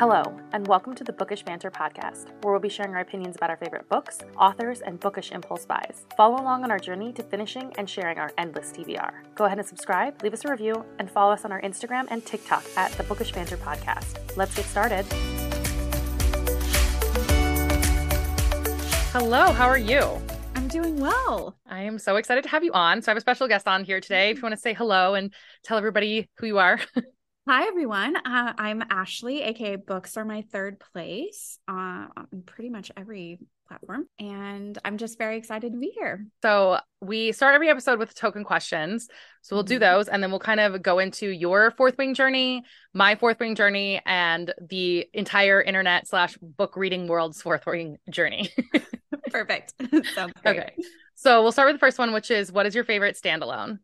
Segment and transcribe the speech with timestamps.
[0.00, 0.22] Hello,
[0.54, 3.58] and welcome to the Bookish Banter podcast, where we'll be sharing our opinions about our
[3.58, 6.06] favorite books, authors, and bookish impulse buys.
[6.16, 9.12] Follow along on our journey to finishing and sharing our endless TBR.
[9.34, 12.24] Go ahead and subscribe, leave us a review, and follow us on our Instagram and
[12.24, 14.34] TikTok at the Bookish Banter podcast.
[14.38, 15.04] Let's get started.
[19.12, 20.18] Hello, how are you?
[20.54, 21.58] I'm doing well.
[21.68, 23.02] I am so excited to have you on.
[23.02, 24.30] So I have a special guest on here today.
[24.30, 26.80] If you want to say hello and tell everybody who you are.
[27.48, 28.16] Hi, everyone.
[28.16, 31.72] Uh, I'm Ashley, aka Books Are My Third Place uh,
[32.14, 34.06] on pretty much every platform.
[34.18, 36.26] And I'm just very excited to be here.
[36.42, 39.08] So, we start every episode with token questions.
[39.40, 39.80] So, we'll do mm-hmm.
[39.80, 43.54] those and then we'll kind of go into your fourth wing journey, my fourth wing
[43.54, 48.50] journey, and the entire internet slash book reading world's fourth wing journey.
[49.30, 49.72] Perfect.
[50.14, 50.58] Sounds great.
[50.58, 50.72] Okay.
[51.14, 53.78] So, we'll start with the first one, which is what is your favorite standalone?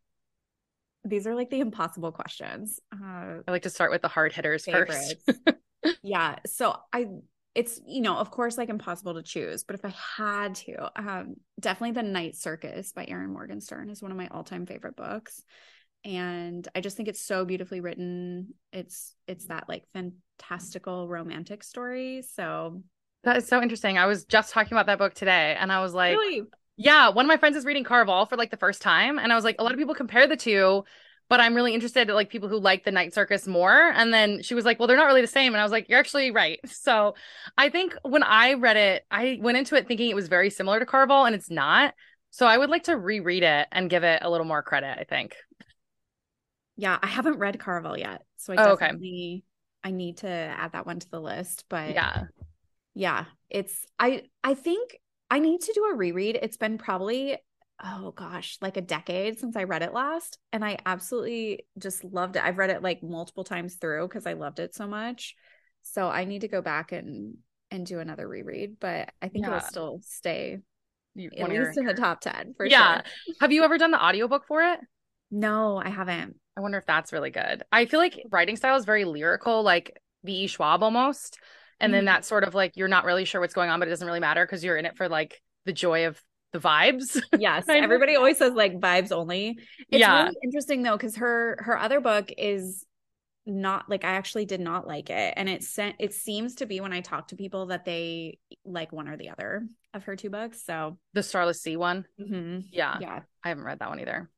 [1.07, 2.81] These are like the impossible questions.
[2.93, 5.15] Uh, I like to start with the hard hitters favorites.
[5.27, 5.59] first.
[6.03, 6.37] yeah.
[6.47, 7.07] So I,
[7.55, 11.37] it's, you know, of course, like impossible to choose, but if I had to, um,
[11.59, 15.43] definitely The Night Circus by Erin Morgenstern is one of my all time favorite books.
[16.05, 18.55] And I just think it's so beautifully written.
[18.73, 22.23] It's, it's that like fantastical romantic story.
[22.35, 22.83] So
[23.25, 23.99] that is so interesting.
[23.99, 26.43] I was just talking about that book today and I was like, really?
[26.77, 29.35] Yeah, one of my friends is reading Caraval for like the first time, and I
[29.35, 30.85] was like, a lot of people compare the two,
[31.29, 33.91] but I'm really interested in like people who like the Night Circus more.
[33.95, 35.89] And then she was like, well, they're not really the same, and I was like,
[35.89, 36.61] you're actually right.
[36.69, 37.15] So
[37.57, 40.79] I think when I read it, I went into it thinking it was very similar
[40.79, 41.95] to Caraval, and it's not.
[42.31, 44.99] So I would like to reread it and give it a little more credit.
[44.99, 45.35] I think.
[46.77, 49.89] Yeah, I haven't read Caraval yet, so I oh, definitely okay.
[49.89, 51.65] I need to add that one to the list.
[51.71, 52.25] But yeah,
[52.93, 54.99] yeah, it's I I think
[55.31, 56.39] I need to do a reread.
[56.41, 57.37] It's been probably,
[57.83, 60.39] oh gosh, like a decade since I read it last.
[60.53, 62.45] And I absolutely just loved it.
[62.45, 65.35] I've read it like multiple times through because I loved it so much.
[65.83, 67.37] So I need to go back and
[67.71, 69.57] and do another reread, but I think yeah.
[69.57, 70.61] it'll still stay
[71.15, 73.03] you, at least in the top 10 for yeah.
[73.27, 73.35] sure.
[73.41, 74.81] Have you ever done the audiobook for it?
[75.31, 76.37] No, I haven't.
[76.57, 77.65] I wonder if that's really good.
[77.73, 80.47] I feel like writing style is very lyrical, like V.E.
[80.47, 81.39] Schwab almost
[81.81, 82.07] and then mm-hmm.
[82.07, 84.21] that's sort of like you're not really sure what's going on but it doesn't really
[84.21, 86.21] matter because you're in it for like the joy of
[86.53, 89.59] the vibes yes everybody always says like vibes only
[89.91, 90.25] it's yeah.
[90.25, 92.87] really interesting though because her her other book is
[93.47, 95.35] not like I actually did not like it.
[95.37, 98.93] And it sent it seems to be when I talk to people that they like
[98.93, 100.65] one or the other of her two books.
[100.65, 102.05] So the Starless Sea one.
[102.21, 102.67] Mm-hmm.
[102.73, 102.99] Yeah.
[103.01, 103.21] Yeah.
[103.45, 104.29] I haven't read that one either.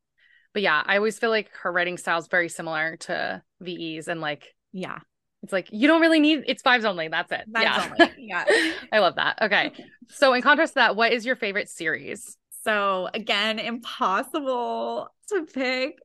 [0.53, 4.21] But yeah, I always feel like her writing style is very similar to VE's and
[4.21, 4.99] like yeah.
[5.43, 7.09] It's like you don't really need it's fives only.
[7.09, 7.45] That's it.
[7.51, 7.95] Vibes yeah.
[8.01, 8.15] Only.
[8.19, 8.45] Yeah.
[8.93, 9.39] I love that.
[9.43, 9.73] Okay.
[10.09, 12.37] So in contrast to that, what is your favorite series?
[12.65, 15.99] So again, impossible to pick.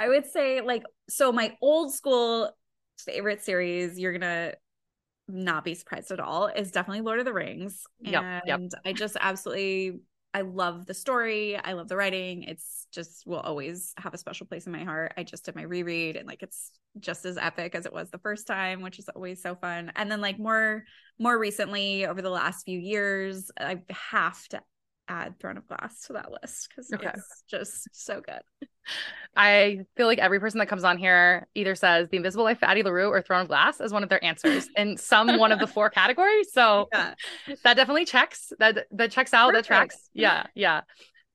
[0.00, 2.50] I would say like so my old school
[2.98, 4.54] favorite series, you're gonna
[5.28, 7.84] not be surprised at all, is definitely Lord of the Rings.
[8.00, 8.82] Yep, and yep.
[8.86, 10.00] I just absolutely
[10.34, 11.56] I love the story.
[11.56, 12.44] I love the writing.
[12.44, 15.14] It's just will always have a special place in my heart.
[15.16, 18.18] I just did my reread and like it's just as epic as it was the
[18.18, 19.90] first time, which is always so fun.
[19.96, 20.84] And then like more
[21.18, 24.60] more recently over the last few years, I have to
[25.08, 27.10] add Throne of Glass to that list because okay.
[27.14, 28.40] it's just so good.
[29.36, 32.68] I feel like every person that comes on here either says The Invisible Life of
[32.68, 35.58] Addie LaRue or Throne of Glass as one of their answers in some one of
[35.58, 36.52] the four categories.
[36.52, 37.14] So yeah.
[37.64, 38.52] that definitely checks.
[38.58, 39.50] That that checks out.
[39.50, 39.68] Perfect.
[39.68, 40.10] That tracks.
[40.12, 40.82] Yeah, yeah.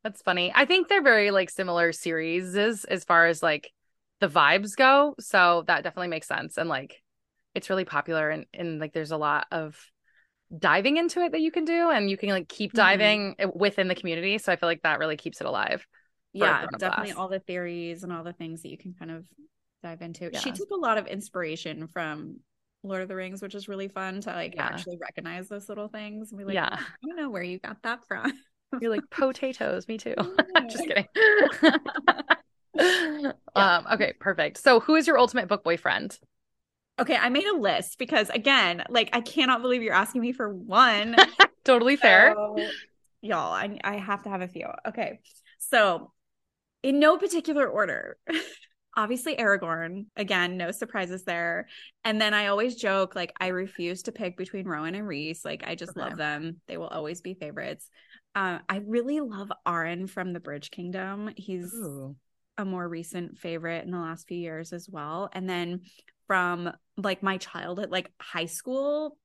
[0.03, 0.51] That's funny.
[0.53, 3.71] I think they're very like similar series as far as like
[4.19, 5.15] the vibes go.
[5.19, 6.57] So that definitely makes sense.
[6.57, 7.01] And like
[7.55, 9.77] it's really popular and, and like there's a lot of
[10.57, 12.77] diving into it that you can do and you can like keep mm-hmm.
[12.77, 13.57] diving mm-hmm.
[13.57, 15.85] within the community so i feel like that really keeps it alive
[16.33, 19.25] yeah definitely all the theories and all the things that you can kind of
[19.81, 20.39] dive into yeah.
[20.39, 22.37] she took a lot of inspiration from
[22.83, 24.65] lord of the rings which is really fun to like yeah.
[24.65, 27.81] actually recognize those little things and be like yeah i don't know where you got
[27.83, 28.31] that from
[28.81, 30.15] you're like potatoes me too
[30.69, 31.07] just kidding
[32.75, 33.31] yeah.
[33.55, 36.17] um okay perfect so who is your ultimate book boyfriend
[36.99, 40.53] Okay, I made a list because again, like I cannot believe you're asking me for
[40.53, 41.15] one.
[41.65, 42.33] totally fair.
[42.35, 42.57] So,
[43.21, 44.67] y'all, I I have to have a few.
[44.87, 45.19] Okay.
[45.57, 46.11] So,
[46.83, 48.17] in no particular order.
[48.95, 50.05] Obviously Aragorn.
[50.15, 51.67] Again, no surprises there.
[52.03, 55.43] And then I always joke like I refuse to pick between Rowan and Rhys.
[55.43, 56.01] Like I just okay.
[56.01, 56.61] love them.
[56.67, 57.89] They will always be favorites.
[58.35, 61.31] Uh, I really love Aren from the Bridge Kingdom.
[61.35, 62.15] He's Ooh.
[62.59, 65.27] a more recent favorite in the last few years as well.
[65.33, 65.81] And then
[66.27, 69.17] from like my childhood, like high school,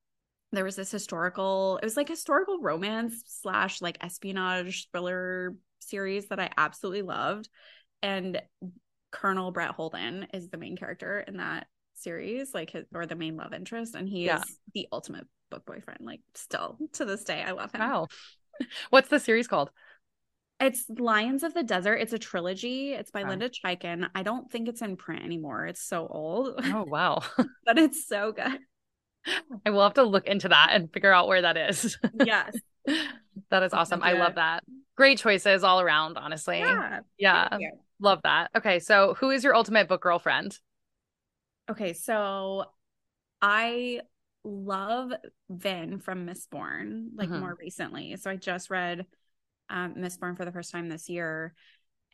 [0.52, 6.40] there was this historical, it was like historical romance slash like espionage thriller series that
[6.40, 7.48] I absolutely loved.
[8.02, 8.40] And
[9.10, 13.36] Colonel Brett Holden is the main character in that series, like his, or the main
[13.36, 14.38] love interest, and he Yeah.
[14.38, 16.00] is the ultimate book boyfriend.
[16.02, 17.80] Like still to this day, I love him.
[17.80, 18.08] Wow.
[18.90, 19.70] What's the series called?
[20.60, 21.96] It's Lions of the Desert.
[21.96, 22.93] It's a trilogy.
[22.93, 23.31] It's by Wow.
[23.31, 24.08] Linda Chaikin.
[24.14, 25.66] I don't think it's in print anymore.
[25.66, 27.22] It's so old, Oh wow.
[27.64, 28.58] but it's so good.
[29.64, 31.99] I will have to look into that and figure out where that is.
[32.25, 32.56] Yes.
[33.50, 34.02] that is awesome.
[34.02, 34.64] I love that.
[34.96, 36.58] Great choices all around, honestly.
[36.58, 37.00] Yeah.
[37.19, 37.58] Yeah.
[38.00, 38.50] Love that.
[38.56, 40.58] Okay, so who is your ultimate book girlfriend?
[41.70, 42.64] Okay, so
[43.43, 44.00] I
[44.44, 45.12] love
[45.50, 47.40] Vin from Mistborn, like Mhm.
[47.40, 48.16] more recently.
[48.16, 49.05] So I just read
[49.70, 51.55] um, Mistborn for the first time this year,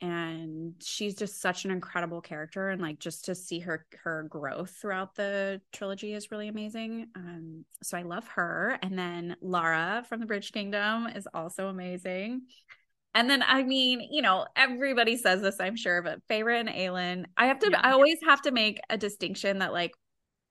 [0.01, 4.77] and she's just such an incredible character, and like just to see her her growth
[4.81, 7.07] throughout the trilogy is really amazing.
[7.15, 12.43] Um, so I love her, and then Lara from the Bridge Kingdom is also amazing.
[13.17, 17.27] And then, I mean, you know, everybody says this, I'm sure, but Feyre and Aelin,
[17.37, 17.81] I have to, Yeah.
[17.81, 19.93] I always have to make a distinction that, like,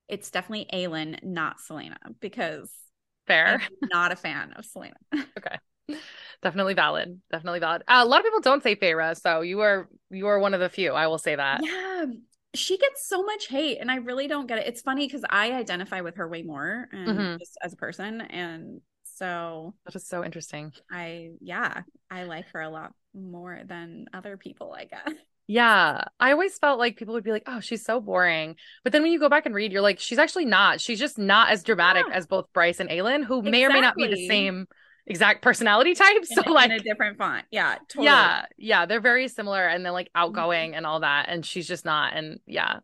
[0.08, 2.72] it's definitely Aelin, not Celaena, because
[3.28, 3.62] Fair.
[3.62, 4.94] I'm not a fan of Celaena.
[6.42, 7.22] Definitely valid.
[7.32, 7.84] Definitely valid.
[7.88, 10.60] Uh, a lot of people don't say Feyre, so you are you are one of
[10.60, 10.92] the few.
[10.92, 11.62] I will say that.
[11.64, 12.06] yeah,
[12.54, 14.68] she gets so much hate, and I really don't get it.
[14.68, 17.40] It's funny because I identify with her way more, and Mhm.
[17.40, 20.74] just as a person, and so That is so interesting.
[20.92, 25.14] I, yeah, I like her a lot more than other people, I guess.
[25.46, 29.02] Yeah, I always felt like people would be like, "Oh, she's so boring," but then
[29.02, 30.80] when you go back and read, you're like, "She's actually not.
[30.80, 32.16] She's just not as dramatic Yeah.
[32.16, 34.68] as both Bryce and Aelin, who may or may not be the same
[35.08, 36.30] exact personality types.
[36.30, 38.32] In, So like, in a different font, yeah, totally.
[38.32, 40.44] yeah, yeah, they're very similar and they're like Mm-hmm.
[40.44, 42.14] outgoing and all that, and she's just not.
[42.16, 42.80] And yeah,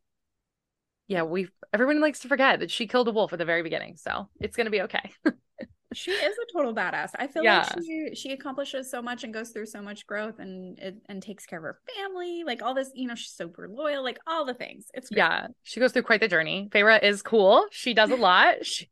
[1.07, 3.97] yeah, we everyone likes to forget that she killed a wolf at the very beginning,
[3.97, 5.11] so it's gonna be okay.
[5.91, 7.11] she is a total badass.
[7.17, 7.45] I feel Yeah.
[7.45, 11.21] like she she accomplishes so much and goes through so much growth and it, and
[11.21, 12.91] takes care of her family, like all this.
[12.93, 14.87] You know, she's super loyal, like all the things.
[14.93, 15.23] It's great.
[15.23, 16.69] Yeah, she goes through quite the journey.
[16.71, 17.65] Feyre is cool.
[17.71, 18.55] She does a lot.
[18.65, 18.89] She,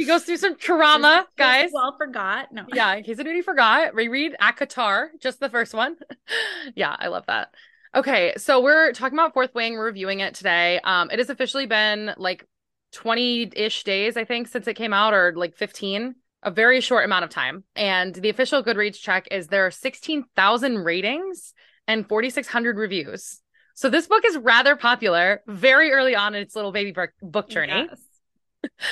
[0.00, 1.68] she goes through some trauma, guys.
[1.74, 2.50] Well, forgot.
[2.50, 2.64] No.
[2.72, 5.96] Yeah, in case anybody forgot, reread ACOTAR, just the first one.
[6.74, 7.54] yeah, I love that.
[7.94, 9.74] Okay, so we're talking about Fourth Wing.
[9.74, 10.80] We're reviewing it today.
[10.82, 12.46] Um, it has officially been like
[12.94, 16.14] 20-ish days, I think, since it came out, or like 15,
[16.44, 17.64] a very short amount of time.
[17.76, 21.52] And the official Goodreads check is there are 16,000 ratings
[21.86, 23.42] and 4,600 reviews.
[23.74, 27.50] So this book is rather popular very early on in its little baby book book
[27.50, 27.86] journey.
[27.90, 28.70] Yes.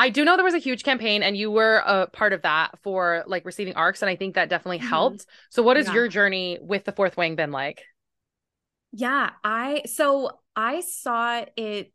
[0.00, 2.78] I do know there was a huge campaign and you were a part of that
[2.82, 4.00] for like receiving arcs.
[4.00, 4.88] And I think that definitely Mhm.
[4.88, 5.26] helped.
[5.50, 5.92] So what has Yeah.
[5.92, 7.82] your journey with the fourth wing been like?
[8.92, 11.92] Yeah, I so I saw it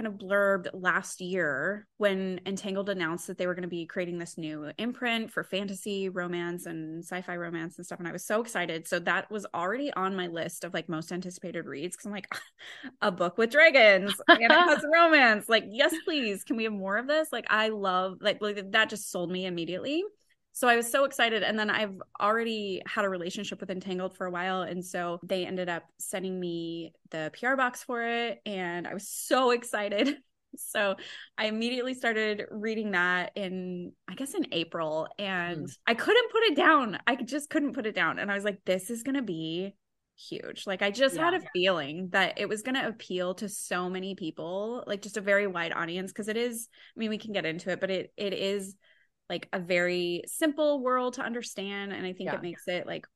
[0.00, 4.18] kind of blurbed last year when Entangled announced that they were going to be creating
[4.18, 7.98] this new imprint for fantasy, romance, and sci-fi romance and stuff.
[7.98, 8.88] And I was so excited.
[8.88, 12.32] So that was already on my list of like most anticipated reads because I'm like,
[13.02, 15.50] a book with dragons and it has romance.
[15.50, 16.44] Like, yes, please.
[16.44, 17.28] Can we have more of this?
[17.30, 20.02] Like, I love like, like that just sold me immediately.
[20.52, 21.42] So I was so excited.
[21.42, 24.62] And then I've already had a relationship with Entangled for a while.
[24.62, 28.40] And so they ended up sending me the PR box for it.
[28.44, 30.16] And I was so excited.
[30.56, 30.96] So
[31.38, 35.06] I immediately started reading that in, I guess, in April.
[35.16, 35.64] And hmm.
[35.86, 36.98] I couldn't put it down.
[37.06, 38.18] I just couldn't put it down.
[38.18, 39.76] And I was like, this is going to be
[40.16, 40.66] huge.
[40.66, 41.38] Like, I just had Yeah.
[41.38, 45.20] a feeling that it was going to appeal to so many people, like just a
[45.20, 46.10] very wide audience.
[46.12, 48.74] Cause it is, I mean, we can get into it, but it it is
[49.30, 52.36] like a very simple world to understand and i think Yeah.
[52.36, 53.06] it makes it like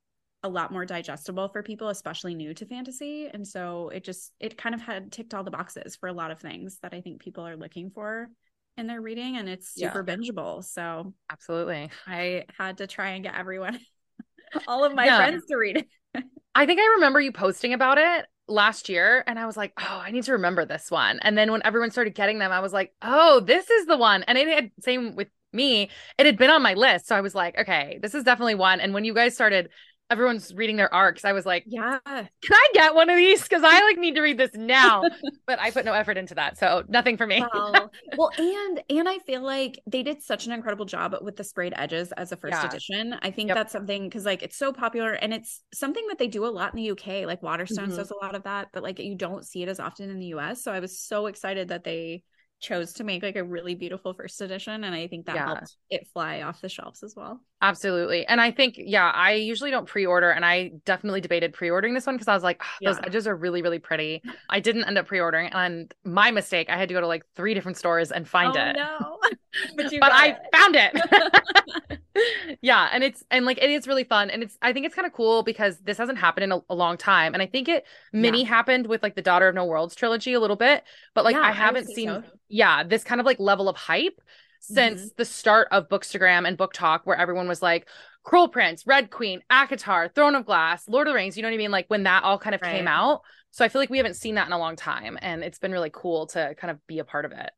[0.43, 4.59] a lot more digestible for people especially new to fantasy and so it just it
[4.59, 7.21] kind of had ticked all the boxes for a lot of things that i think
[7.21, 8.29] people are looking for
[8.77, 9.89] in their reading and it's Yeah.
[9.91, 11.91] super bingeable so Absolutely.
[12.07, 13.79] i had to try and get everyone
[14.69, 15.17] all of my Yeah.
[15.17, 15.89] friends to read it
[16.55, 20.01] I think I remember you posting about it last year and I was like, oh,
[20.05, 21.19] I need to remember this one.
[21.21, 24.23] And then when everyone started getting them, I was like, oh, this is the one.
[24.25, 25.91] And it had same with me.
[26.19, 27.07] It had been on my list.
[27.07, 28.81] So I was like, okay, this is definitely one.
[28.81, 29.71] And when you guys started,
[30.11, 33.43] everyone's reading their arcs, I was like, yeah can I get one of these?
[33.43, 35.03] Because I like need to read this now.
[35.47, 36.59] but I put no effort into that.
[36.59, 37.41] So nothing for me.
[37.41, 41.45] well, well, and and I feel like they did such an incredible job with the
[41.45, 42.69] sprayed edges as a first Yeah.
[42.69, 43.15] edition.
[43.23, 43.57] I think Yep.
[43.57, 46.75] that's something because like it's so popular and it's something that they do a lot
[46.75, 47.27] in the UK.
[47.27, 47.97] Like Waterstones Mhm.
[47.97, 50.27] does a lot of that, but like you don't see it as often in the
[50.27, 50.63] US.
[50.63, 52.23] So I was so excited that they
[52.65, 55.45] chose to make like a really beautiful first edition, and I think that Yeah.
[55.45, 57.41] helped it fly off the shelves as well.
[57.63, 58.27] Absolutely.
[58.27, 60.31] And I think, yeah, I usually don't pre order.
[60.31, 63.07] And I definitely debated pre ordering this one because I was like, "Ah, those Yeah.
[63.07, 64.23] edges are really, really pretty.
[64.51, 65.51] I didn't end up pre ordering.
[65.53, 68.57] And my mistake, I had to go to like three different stores and find oh
[68.57, 68.77] it.
[68.77, 69.19] no,
[69.77, 70.39] but But I it.
[70.53, 71.99] found it.
[72.63, 75.07] yeah, and it's and like it is really fun, and it's I think it's kind
[75.07, 77.85] of cool because this hasn't happened in a, a, long time, and I think it
[78.13, 78.49] mini yeah.
[78.49, 80.85] happened with like the Daughter of No Worlds trilogy a little bit,
[81.15, 82.23] but like yeah, I haven't I seen so.
[82.49, 84.21] yeah this kind of like level of hype
[84.61, 85.09] since mm-hmm.
[85.19, 87.87] the start of Bookstagram and BookTok, where everyone was like,
[88.23, 91.37] Cruel Prince, Red Queen, ACOTAR, Throne of Glass, Lord of the Rings.
[91.37, 91.71] You know what I mean?
[91.71, 92.77] Like when that all kind of right.
[92.77, 93.21] came out.
[93.51, 95.71] So I feel like we haven't seen that in a long time, and it's been
[95.71, 97.51] really cool to kind of be a part of it.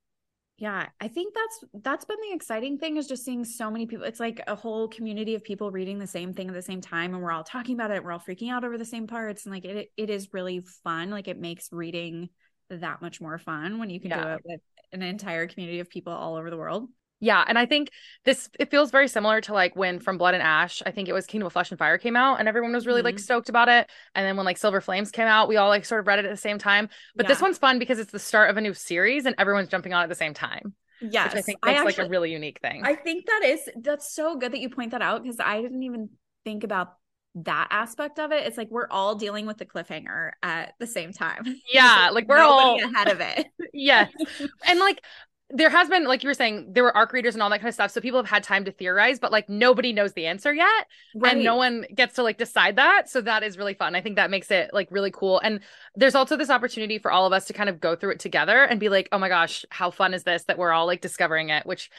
[0.58, 4.06] Yeah, I think that's that's been the exciting thing is just seeing so many people.
[4.06, 7.12] It's like a whole community of people reading the same thing at the same time,
[7.12, 8.02] and we're all talking about it.
[8.02, 11.10] We're all freaking out over the same parts, and like it it is really fun.
[11.10, 12.30] Like it makes reading
[12.70, 14.22] that much more fun when you can yeah.
[14.22, 14.60] do it with
[14.92, 16.88] an entire community of people all over the world.
[17.18, 17.90] Yeah, and I think
[18.24, 21.14] this it feels very similar to like when From Blood and Ash, I think it
[21.14, 23.06] was Kingdom of Flesh and Fire came out and everyone was really mm-hmm.
[23.06, 23.88] like stoked about it.
[24.14, 26.26] And then when like Silver Flames came out, we all like sort of read it
[26.26, 26.90] at the same time.
[27.14, 27.28] But yeah.
[27.28, 30.02] this one's fun because it's the start of a new series and everyone's jumping on
[30.02, 30.74] at the same time.
[31.00, 31.32] Yes.
[31.32, 32.82] Which I think makes I actually, like a really unique thing.
[32.84, 35.82] I think that is that's so good that you point that out because I didn't
[35.82, 36.10] even
[36.44, 36.96] think about
[37.36, 38.46] that aspect of it.
[38.46, 41.44] It's like we're all dealing with the cliffhanger at the same time.
[41.72, 43.46] Yeah, like, like we're all ahead of it.
[43.72, 44.10] yes.
[44.66, 45.02] And like
[45.50, 47.68] there has been like you were saying there were arc readers and all that kind
[47.68, 50.52] of stuff so people have had time to theorize but like nobody knows the answer
[50.52, 51.34] yet right.
[51.34, 54.16] and no one gets to like decide that so that is really fun i think
[54.16, 55.60] that makes it like really cool and
[55.94, 58.64] there's also this opportunity for all of us to kind of go through it together
[58.64, 61.50] and be like oh my gosh how fun is this that we're all like discovering
[61.50, 61.90] it which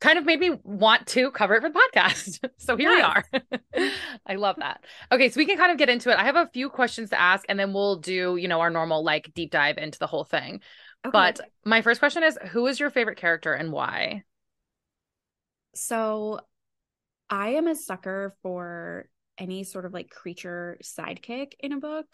[0.00, 3.24] kind of made me want to cover it for the podcast so here we are.
[4.26, 4.84] I love that.
[5.10, 6.18] Okay so we can kind of get into it.
[6.18, 9.04] I have a few questions to ask and then we'll do you know our normal
[9.04, 10.60] like deep dive into the whole thing
[11.04, 11.10] Okay.
[11.12, 14.22] But my first question is who is your favorite character and why?
[15.74, 16.40] So
[17.28, 22.06] I am a sucker for any sort of like creature sidekick in a book.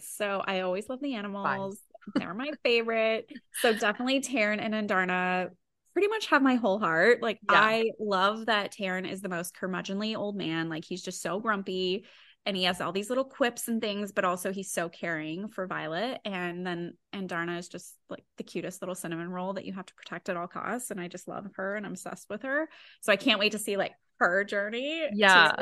[0.00, 1.78] So I always love the animals.
[2.14, 3.30] They're my favorite.
[3.60, 5.50] So definitely Tairn and Andarna
[5.92, 7.20] pretty much have my whole heart.
[7.20, 7.60] Like yeah.
[7.60, 10.68] I love that Tairn is the most curmudgeonly old man.
[10.68, 12.06] Like he's just so grumpy
[12.46, 15.66] and he has all these little quips and things, but also he's so caring for
[15.66, 16.20] Violet.
[16.24, 19.94] And then Andarna is just like the cutest little cinnamon roll that you have to
[19.94, 20.90] protect at all costs.
[20.90, 22.68] And I just love her and I'm obsessed with her.
[23.02, 25.06] So I can't wait to see like her journey.
[25.12, 25.54] Yeah.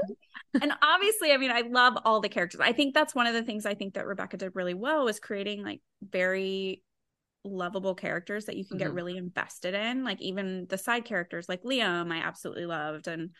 [0.62, 2.60] and obviously, I mean, I love all the characters.
[2.60, 5.18] I think that's one of the things I think that Rebecca did really well was
[5.18, 6.82] creating like very
[7.44, 8.86] lovable characters that you can mm-hmm.
[8.86, 10.04] get really invested in.
[10.04, 13.30] Like even the side characters like Liam, I absolutely loved and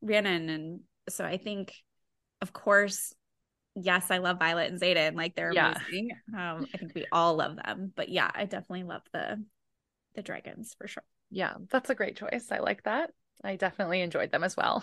[0.00, 0.48] Rhiannon.
[0.48, 0.80] And
[1.10, 1.74] so I think
[2.40, 3.14] of course,
[3.74, 5.14] yes, I love Violet and Xaden.
[5.14, 5.74] Like they're yeah.
[5.74, 6.10] amazing.
[6.32, 7.92] Um, I think we all love them.
[7.94, 9.42] But yeah, I definitely love the
[10.14, 11.04] the dragons for sure.
[11.30, 12.48] Yeah, that's a great choice.
[12.50, 13.10] I like that.
[13.44, 14.82] I definitely enjoyed them as well.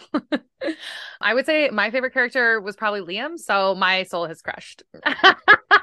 [1.21, 4.83] I would say my favorite character was probably Liam, so my soul has crushed.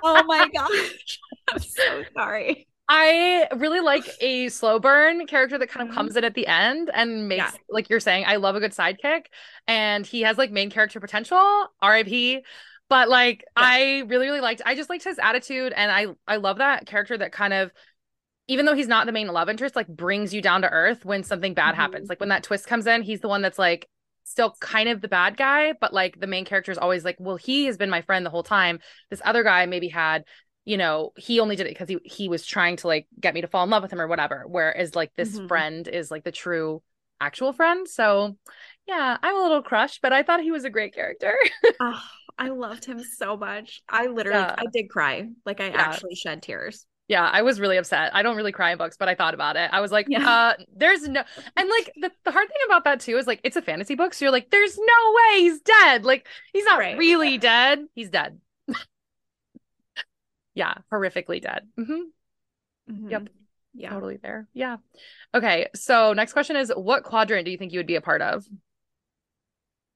[0.03, 1.19] oh my gosh.
[1.51, 2.67] I'm so sorry.
[2.95, 5.97] I really like a slow burn character that kind of mm-hmm.
[5.97, 7.59] comes in at the end and makes, yeah.
[7.71, 9.27] like you're saying, I love a good sidekick.
[9.67, 12.45] And he has like main character potential, RIP.
[12.91, 13.65] But like, yeah.
[13.65, 15.73] I really, really liked, I just liked his attitude.
[15.75, 17.73] And I, I love that character that kind of,
[18.47, 21.23] even though he's not the main love interest, like brings you down to earth when
[21.23, 21.81] something bad mm-hmm.
[21.81, 22.11] happens.
[22.11, 23.89] Like when that twist comes in, he's the one that's like,
[24.25, 27.37] still kind of the bad guy, but like the main character is always like, well,
[27.37, 28.79] he has been my friend the whole time.
[29.11, 30.25] This other guy maybe had
[30.65, 33.41] you know he only did it because he he was trying to like get me
[33.41, 35.47] to fall in love with him or whatever whereas like this mm-hmm.
[35.47, 36.83] friend is like the true
[37.21, 38.37] actual friend so
[38.87, 41.35] yeah i'm a little crushed but i thought he was a great character
[41.81, 42.03] oh,
[42.39, 44.55] i loved him so much i literally yeah.
[44.59, 45.81] i did cry like i yeah.
[45.81, 49.09] actually shed tears yeah i was really upset i don't really cry in books but
[49.09, 50.29] i thought about it i was like yeah.
[50.29, 51.23] uh there's no
[51.57, 54.15] and like the, the hard thing about that too is like it's a fantasy book
[54.15, 56.97] so you're like there's no way he's dead like he's not right.
[56.99, 58.39] really dead he's dead
[60.55, 61.67] yeah, horrifically dead.
[61.79, 62.93] Mm-hmm.
[62.93, 63.09] Mm-hmm.
[63.09, 63.29] Yep.
[63.75, 63.91] Yeah.
[63.91, 64.49] Totally there.
[64.53, 64.77] Yeah.
[65.35, 65.69] Okay.
[65.75, 68.45] So next question is what quadrant do you think you would be a part of?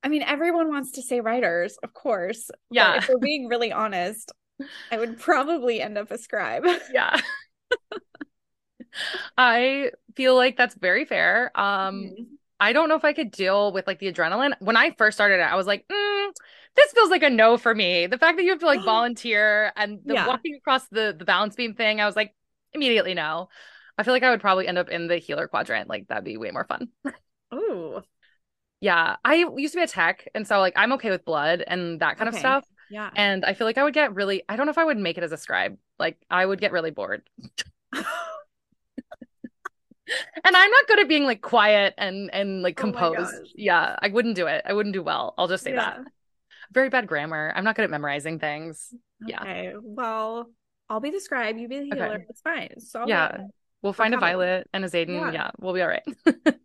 [0.02, 2.50] I mean, everyone wants to say writers, of course.
[2.70, 2.96] Yeah.
[2.96, 4.32] if we're being really honest,
[4.90, 6.64] I would probably end up a scribe.
[6.92, 7.20] Yeah.
[9.36, 11.50] I feel like that's very fair.
[11.54, 12.22] Um, mm-hmm.
[12.58, 14.54] I don't know if I could deal with like the adrenaline.
[14.60, 16.30] When I first started it, I was like, mm,
[16.76, 18.06] this feels like a no for me.
[18.06, 20.26] The fact that you have to like volunteer and the yeah.
[20.26, 22.34] walking across the the balance beam thing, I was like,
[22.72, 23.48] immediately no.
[23.98, 25.88] I feel like I would probably end up in the healer quadrant.
[25.88, 26.88] Like that'd be way more fun.
[27.54, 28.02] Ooh.
[28.80, 29.16] Yeah.
[29.24, 32.18] I used to be a tech, and so like I'm okay with blood and that
[32.18, 32.36] kind okay.
[32.36, 32.64] of stuff.
[32.90, 33.10] Yeah.
[33.16, 35.18] And I feel like I would get really I don't know if I would make
[35.18, 35.78] it as a scribe.
[35.98, 37.22] Like I would get really bored.
[37.92, 38.04] and
[40.44, 43.34] I'm not good at being like quiet and and like oh composed.
[43.34, 44.62] Oh yeah, I wouldn't do it.
[44.66, 45.34] I wouldn't do well.
[45.38, 45.76] I'll just say yeah.
[45.76, 46.12] that
[46.72, 47.52] very bad grammar.
[47.54, 48.92] I'm not good at memorizing things.
[49.22, 49.64] Okay.
[49.64, 49.72] Yeah.
[49.82, 50.50] Well,
[50.88, 51.58] I'll be the scribe.
[51.58, 52.14] You be the healer.
[52.14, 52.24] Okay.
[52.28, 52.80] It's fine.
[52.80, 53.38] So yeah,
[53.82, 55.20] we'll find a Violet and a Xaden.
[55.20, 55.32] Yeah.
[55.32, 56.04] yeah, we'll be all right.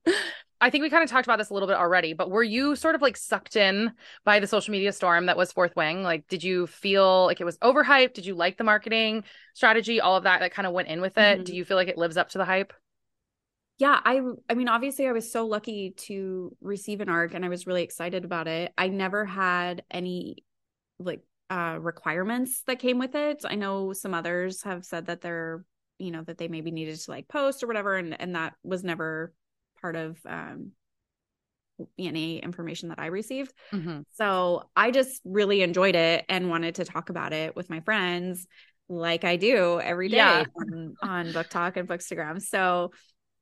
[0.61, 2.75] I think we kind of talked about this a little bit already, but were you
[2.75, 3.93] sort of like sucked in
[4.23, 6.03] by the social media storm that was Fourth Wing?
[6.03, 8.13] Like, did you feel like it was overhyped?
[8.13, 9.23] Did you like the marketing
[9.55, 11.37] strategy, all of that that kind of went in with it?
[11.37, 11.43] Mm-hmm.
[11.45, 12.73] Do you feel like it lives up to the hype?
[13.81, 17.49] Yeah, I I mean obviously I was so lucky to receive an arc and I
[17.49, 18.71] was really excited about it.
[18.77, 20.45] I never had any
[20.99, 23.43] like uh requirements that came with it.
[23.43, 25.65] I know some others have said that they're,
[25.97, 28.83] you know, that they maybe needed to like post or whatever and and that was
[28.83, 29.33] never
[29.81, 30.73] part of um
[31.97, 33.51] any information that I received.
[33.73, 34.01] Mm-hmm.
[34.11, 38.45] So I just really enjoyed it and wanted to talk about it with my friends
[38.91, 40.43] like I do every day yeah.
[40.55, 42.41] on, on Talk and Bookstagram.
[42.41, 42.91] So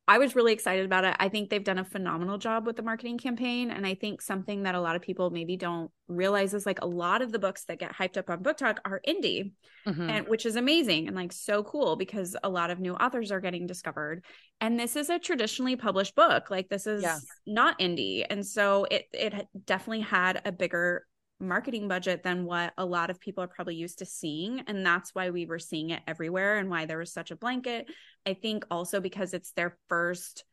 [0.10, 1.16] I was really excited about it.
[1.20, 3.70] I think they've done a phenomenal job with the marketing campaign.
[3.70, 6.88] And I think something that a lot of people maybe don't realize is like a
[6.88, 9.52] lot of the books that get hyped up on BookTok are indie,
[9.88, 10.10] mm-hmm.
[10.10, 13.40] and which is amazing and like so cool because a lot of new authors are
[13.40, 14.26] getting discovered.
[14.60, 16.50] And this is a traditionally published book.
[16.50, 17.20] Like this is yeah.
[17.46, 18.26] not indie.
[18.28, 21.06] And so it it definitely had a bigger
[21.40, 24.62] marketing budget than what a lot of people are probably used to seeing.
[24.68, 27.90] And that's why we were seeing it everywhere and why there was such a blanket.
[28.26, 30.44] I think also because it's their first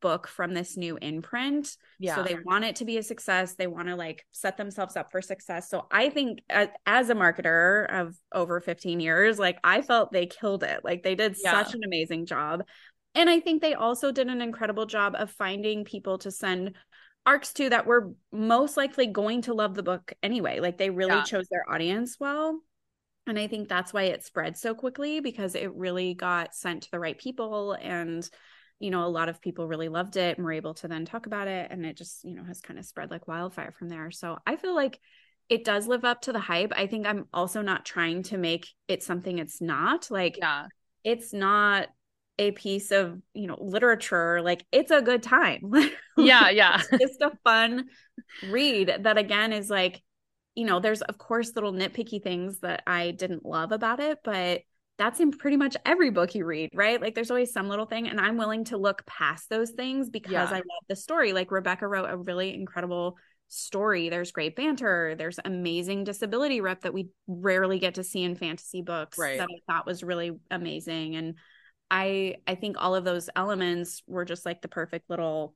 [0.00, 1.76] book from this new imprint.
[1.98, 2.16] Yeah.
[2.16, 3.54] So they want it to be a success.
[3.54, 5.68] They want to like set themselves up for success.
[5.68, 10.26] So I think as, as, a marketer of over 15 years, like I felt they
[10.26, 10.84] killed it.
[10.84, 11.50] Like they did yeah.
[11.50, 12.62] such an amazing job.
[13.14, 16.76] And I think they also did an incredible job of finding people to send
[17.26, 20.60] arcs too that were most likely going to love the book anyway.
[20.60, 21.24] Like they really yeah.
[21.24, 22.60] chose their audience well.
[23.26, 26.90] And I think that's why it spread so quickly because it really got sent to
[26.90, 27.74] the right people.
[27.74, 28.28] And,
[28.80, 31.26] you know, a lot of people really loved it and were able to then talk
[31.26, 31.70] about it.
[31.70, 34.10] And it just, you know, has kind of spread like wildfire from there.
[34.10, 34.98] So I feel like
[35.50, 36.72] it does live up to the hype.
[36.74, 40.10] I think I'm also not trying to make it something it's not.
[40.10, 40.66] Like, yeah.
[41.04, 41.88] it's not
[42.38, 45.72] a piece of you know literature like it's a good time.
[46.16, 46.82] Yeah yeah.
[46.98, 47.86] just a fun
[48.50, 50.02] read that again is like
[50.56, 54.62] you know there's of course little nitpicky things that i didn't love about it but
[54.98, 57.00] that's in pretty much every book you read right?
[57.00, 60.32] Like there's always some little thing and i'm willing to look past those things because
[60.32, 60.44] yeah.
[60.50, 61.32] i love the story.
[61.32, 63.16] Like rebecca wrote a really incredible
[63.48, 64.08] story.
[64.08, 65.14] There's great banter.
[65.16, 69.38] There's amazing disability rep that we rarely get to see in fantasy books right.
[69.38, 71.34] that i thought was really amazing and
[71.90, 75.54] I I think all of those elements were just like the perfect little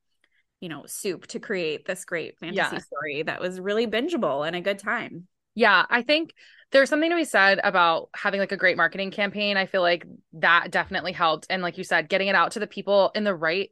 [0.61, 2.79] you know soup to create this great fantasy yeah.
[2.79, 5.27] story that was really bingeable and a good time.
[5.55, 6.33] Yeah, I think
[6.71, 9.59] there's something to be said about having like a great marketing campaign.
[9.59, 12.67] I feel like that definitely helped and like you said getting it out to the
[12.67, 13.71] people in the right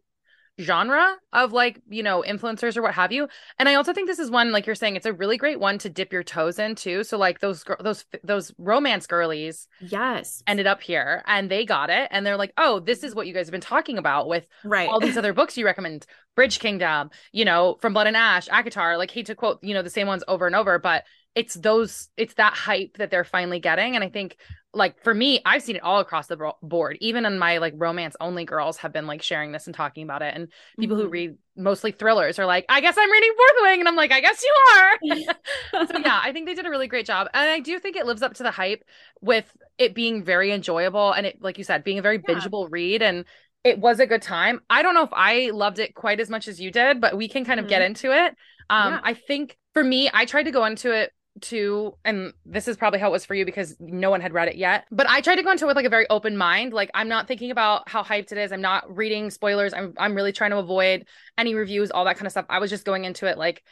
[0.60, 3.28] genre of like you know influencers or what have you.
[3.58, 5.78] And i also think this is one like you're saying it's a really great one
[5.78, 7.04] to dip your toes in too.
[7.04, 10.42] So like those those those romance girlies yes.
[10.46, 12.08] ended up here and they got it.
[12.10, 14.88] And they're like oh this is what you guys have been talking about with right.
[14.88, 16.06] all these other books you recommend.
[16.36, 19.82] Bridge kingdom you know from blood and ash ACOTAR like hate to quote you know
[19.82, 23.60] the same ones over and over but it's those it's that hype that they're finally
[23.60, 23.94] getting.
[23.94, 24.36] And i think
[24.72, 28.14] like for me i've seen it all across the board even in my like romance
[28.20, 31.06] only girls have been like sharing this and talking about it and people mm-hmm.
[31.06, 34.12] who read mostly thrillers are like i guess i'm reading fourth wing and i'm like
[34.12, 37.50] i guess you are so yeah i think they did a really great job and
[37.50, 38.84] i do think it lives up to the hype
[39.20, 42.34] with it being very enjoyable and it like you said being a very yeah.
[42.34, 43.24] bingeable read and
[43.64, 46.46] it was a good time i don't know if i loved it quite as much
[46.46, 47.70] as you did but we can kind of mm-hmm.
[47.70, 48.34] get into it
[48.70, 49.00] um yeah.
[49.02, 52.98] i think for me i tried to go into it to and this is probably
[52.98, 55.36] how it was for you because no one had read it yet but i tried
[55.36, 56.72] to go into it with like a very open mind.
[56.72, 58.52] Like i'm not thinking about how hyped it is.
[58.52, 59.72] I'm not reading spoilers.
[59.72, 61.06] I'm i'm really trying to avoid
[61.38, 62.46] any reviews all that kind of stuff.
[62.48, 63.62] I was just going into it like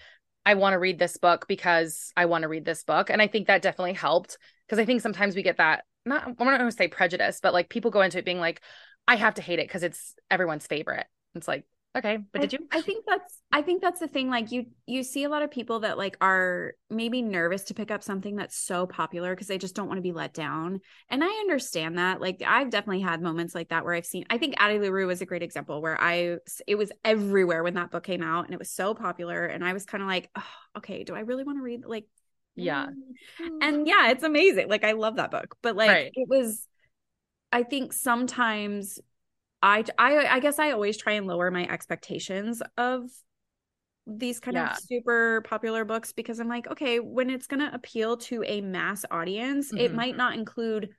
[0.46, 3.10] i want to read this book because i want to read this book.
[3.10, 6.34] And i think that definitely helped because i think sometimes we get that not i'm
[6.38, 8.62] not going to say prejudice but like people go into it being like
[9.08, 11.06] i have to hate it because it's everyone's favorite.
[11.34, 11.64] It's like
[11.96, 12.68] Okay, but did I, you?
[12.70, 14.28] I think that's I think that's the thing.
[14.28, 17.90] Like you you see a lot of people that like are maybe nervous to pick
[17.90, 20.80] up something that's so popular because they just don't want to be let down.
[21.08, 22.20] And I understand that.
[22.20, 25.22] Like I've definitely had moments like that where I've seen I think Addie LaRue was
[25.22, 28.58] a great example where I it was everywhere when that book came out and it
[28.58, 29.46] was so popular.
[29.46, 32.04] And I was kind of like, oh, okay, do I really want to read like
[32.54, 32.88] yeah.
[33.40, 34.68] Mm, and yeah, it's amazing.
[34.68, 35.56] Like I love that book.
[35.62, 36.12] But like right.
[36.14, 36.66] it was
[37.50, 38.98] I think sometimes
[39.62, 43.02] I, I I guess I always try and lower my expectations of
[44.08, 44.72] these kind yeah.
[44.72, 48.62] of super popular books because I'm like, okay, when it's going to appeal to a
[48.62, 49.84] mass audience, mm-hmm.
[49.84, 50.90] it might not include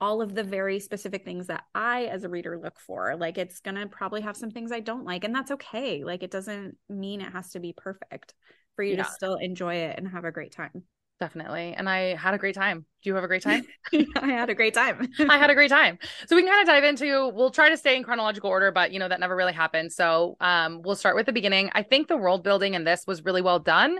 [0.00, 3.16] all of the very specific things that I as a reader look for.
[3.16, 6.04] Like it's going to probably have some things I don't like and that's okay.
[6.04, 8.34] Like it doesn't mean it has to be perfect
[8.76, 9.04] for you yeah.
[9.04, 10.84] to still enjoy it and have a great time.
[11.20, 11.74] Definitely.
[11.76, 12.86] And I had a great time.
[13.02, 13.66] Do you have a great time?
[13.92, 15.08] I had a great time.
[15.28, 15.98] I had a great time.
[16.28, 18.92] So we can kind of dive into we'll try to stay in chronological order, but
[18.92, 19.92] you know, that never really happened.
[19.92, 21.70] So um we'll start with the beginning.
[21.74, 23.98] I think the world building in this was really well done,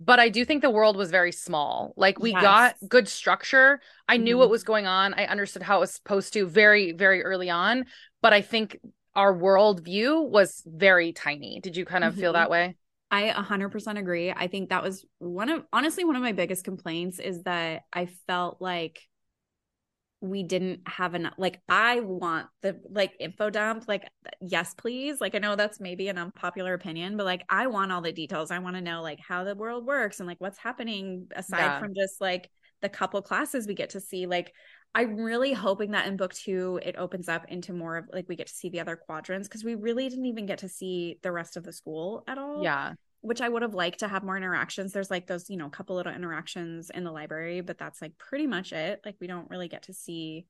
[0.00, 1.92] but I do think the world was very small.
[1.96, 2.42] Like we yes.
[2.42, 3.80] got good structure.
[4.08, 4.24] I mm-hmm.
[4.24, 5.14] knew what was going on.
[5.14, 7.86] I understood how it was supposed to very, very early on.
[8.20, 8.78] But I think
[9.14, 11.60] our world view was very tiny.
[11.60, 12.20] Did you kind of mm-hmm.
[12.20, 12.76] feel that way?
[13.10, 14.30] I 100% agree.
[14.30, 18.06] I think that was one of honestly one of my biggest complaints is that I
[18.26, 19.00] felt like
[20.20, 24.08] we didn't have enough like I want the like info dump like
[24.40, 28.00] yes please like I know that's maybe an unpopular opinion but like I want all
[28.00, 31.28] the details I want to know like how the world works and like what's happening
[31.36, 31.78] aside yeah.
[31.78, 32.50] from just like
[32.82, 34.52] the couple classes we get to see like
[34.94, 38.36] I'm really hoping that in book two, it opens up into more of like we
[38.36, 41.30] get to see the other quadrants because we really didn't even get to see the
[41.30, 42.62] rest of the school at all.
[42.62, 42.94] Yeah.
[43.20, 44.92] Which I would have liked to have more interactions.
[44.92, 48.46] There's like those, you know, couple little interactions in the library, but that's like pretty
[48.46, 49.00] much it.
[49.04, 50.46] Like we don't really get to see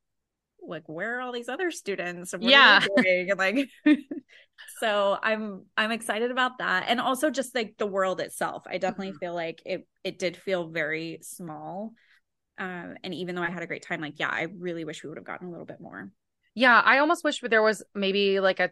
[0.61, 3.69] like where are all these other students and yeah and like
[4.81, 9.11] so i'm i'm excited about that and also just like the world itself i definitely
[9.11, 9.19] mm-hmm.
[9.19, 11.93] feel like it it did feel very small
[12.59, 15.09] um, and even though I had a great time, like, yeah, I really wish we
[15.09, 16.11] would have gotten a little bit more.
[16.55, 18.71] Yeah, I almost wish there was maybe like a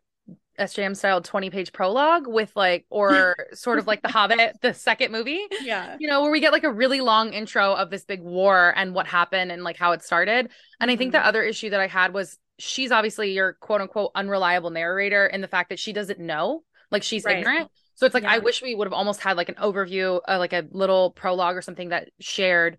[0.59, 5.13] SJM style 20 page prologue with like, or sort of like The Hobbit, the second
[5.13, 5.41] movie.
[5.63, 5.97] Yeah.
[6.01, 8.95] You know, where we get like a really long intro of this big war and
[8.95, 10.51] what happened and like how it started.
[10.81, 10.91] And.
[10.91, 11.29] I think the mm-hmm.
[11.29, 15.49] other issue that I had was she's obviously your quote unquote unreliable narrator in the
[15.49, 17.39] fact that she doesn't know, like she's right.
[17.39, 17.71] ignorant.
[17.97, 18.33] So it's like, yeah.
[18.33, 21.57] I wish we would have almost had like an overview, uh, like a little prologue
[21.57, 22.77] or something that shared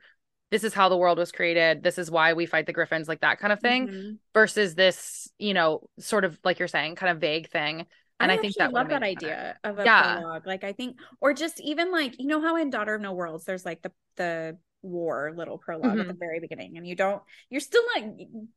[0.49, 3.21] this is how the world was created this is why we fight the griffins like
[3.21, 4.11] that kind of thing mm-hmm.
[4.33, 7.85] versus this you know sort of like you're saying kind of vague thing
[8.19, 10.19] and I, I think that love that idea of a yeah.
[10.19, 10.47] prologue.
[10.47, 13.45] Like I think, or just even like you know how in Daughter of No Worlds,
[13.45, 15.99] there's like the the war little prolog mm-hmm.
[15.99, 16.19] at the mm-hmm.
[16.19, 18.09] very beginning, and you don't, you're still not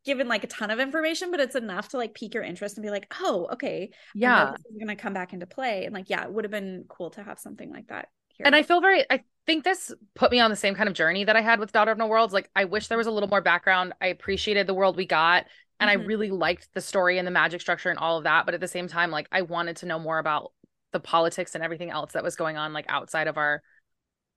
[0.03, 2.83] given like a ton of information, but it's enough to like pique your interest and
[2.83, 6.23] be like, oh, okay, yeah, this is gonna come back into play, and like yeah,
[6.23, 8.09] it would have been cool to have something like that
[8.41, 8.47] here.
[8.47, 11.23] And I feel very, I think this put me on the same kind of journey
[11.23, 12.33] that I had with Daughter of No Worlds.
[12.33, 13.93] Like, I wish there was a little more background.
[14.01, 15.45] I appreciated the world we got,
[15.79, 16.01] and mm-hmm.
[16.01, 18.45] I really liked the story and the magic structure and all of that.
[18.45, 20.51] But at the same time, like, I wanted to know more about
[20.91, 23.61] the politics and everything else that was going on, like outside of our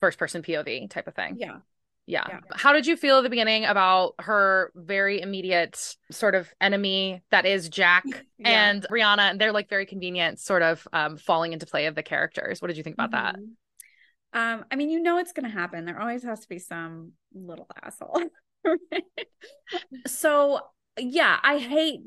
[0.00, 1.36] first person POV type of thing.
[1.38, 1.58] Yeah.
[2.06, 2.24] Yeah.
[2.28, 2.40] yeah.
[2.52, 7.46] How did you feel at the beginning about her very immediate sort of enemy that
[7.46, 8.04] is Jack
[8.38, 8.68] yeah.
[8.68, 9.30] and Brianna?
[9.30, 12.60] And they're like very convenient, sort of um, falling into play of the characters.
[12.60, 13.40] What did you think about mm-hmm.
[13.40, 13.48] that?
[14.34, 15.84] Um, I mean, you know it's gonna happen.
[15.84, 18.20] There always has to be some little asshole.
[20.06, 20.60] so
[20.98, 22.00] yeah, I hate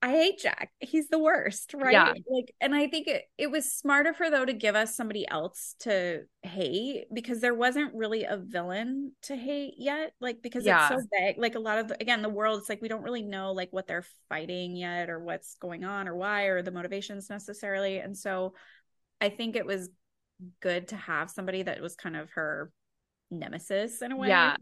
[0.00, 0.70] I hate Jack.
[0.78, 1.92] He's the worst, right?
[1.92, 2.12] Yeah.
[2.30, 5.74] Like, and I think it, it was smarter for though to give us somebody else
[5.80, 10.12] to hate because there wasn't really a villain to hate yet.
[10.20, 10.88] Like, because yeah.
[10.92, 11.38] it's so big.
[11.38, 13.88] Like a lot of again, the world, it's like we don't really know like what
[13.88, 17.98] they're fighting yet or what's going on or why or the motivations necessarily.
[17.98, 18.54] And so
[19.20, 19.90] I think it was
[20.60, 22.70] good to have somebody that was kind of her
[23.30, 24.28] nemesis in a way.
[24.28, 24.56] Yeah.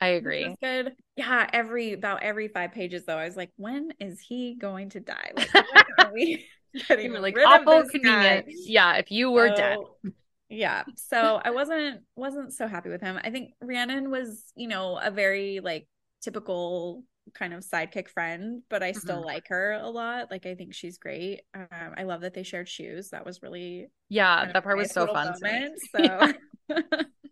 [0.00, 0.54] I agree.
[0.62, 0.94] Good.
[1.16, 5.00] Yeah, every about every five pages though, I was like, when is he going to
[5.00, 5.32] die?
[5.34, 5.54] Like,
[5.98, 6.46] are we
[6.88, 8.46] getting like rid awful convenient?
[8.48, 10.12] Yeah, if you were so, dead.
[10.48, 10.84] Yeah.
[10.96, 13.18] So I wasn't wasn't so happy with him.
[13.24, 15.88] I think Rhiannon was, you know, a very like
[16.20, 17.02] typical
[17.34, 19.26] kind of sidekick friend, but I still mm-hmm.
[19.26, 20.30] like her a lot.
[20.30, 21.42] Like I think she's great.
[21.54, 23.10] Um, I love that they shared shoes.
[23.10, 25.34] That was really yeah, that part was so fun.
[25.40, 26.32] Moment, so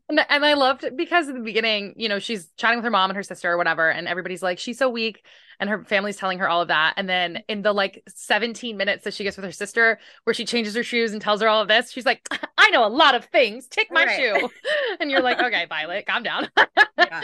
[0.09, 3.11] and, and I loved because in the beginning, you know, she's chatting with her mom
[3.11, 5.24] and her sister or whatever, and everybody's like, she's so weak,
[5.61, 6.94] and her family's telling her all of that.
[6.96, 10.44] And then in the like 17 minutes that she gets with her sister, where she
[10.44, 12.26] changes her shoes and tells her all of this, she's like,
[12.59, 13.66] I know a lot of things.
[13.68, 14.16] Take my right.
[14.16, 14.50] shoe.
[15.00, 16.48] and you're like, okay, Violet, calm down.
[16.98, 17.20] yeah.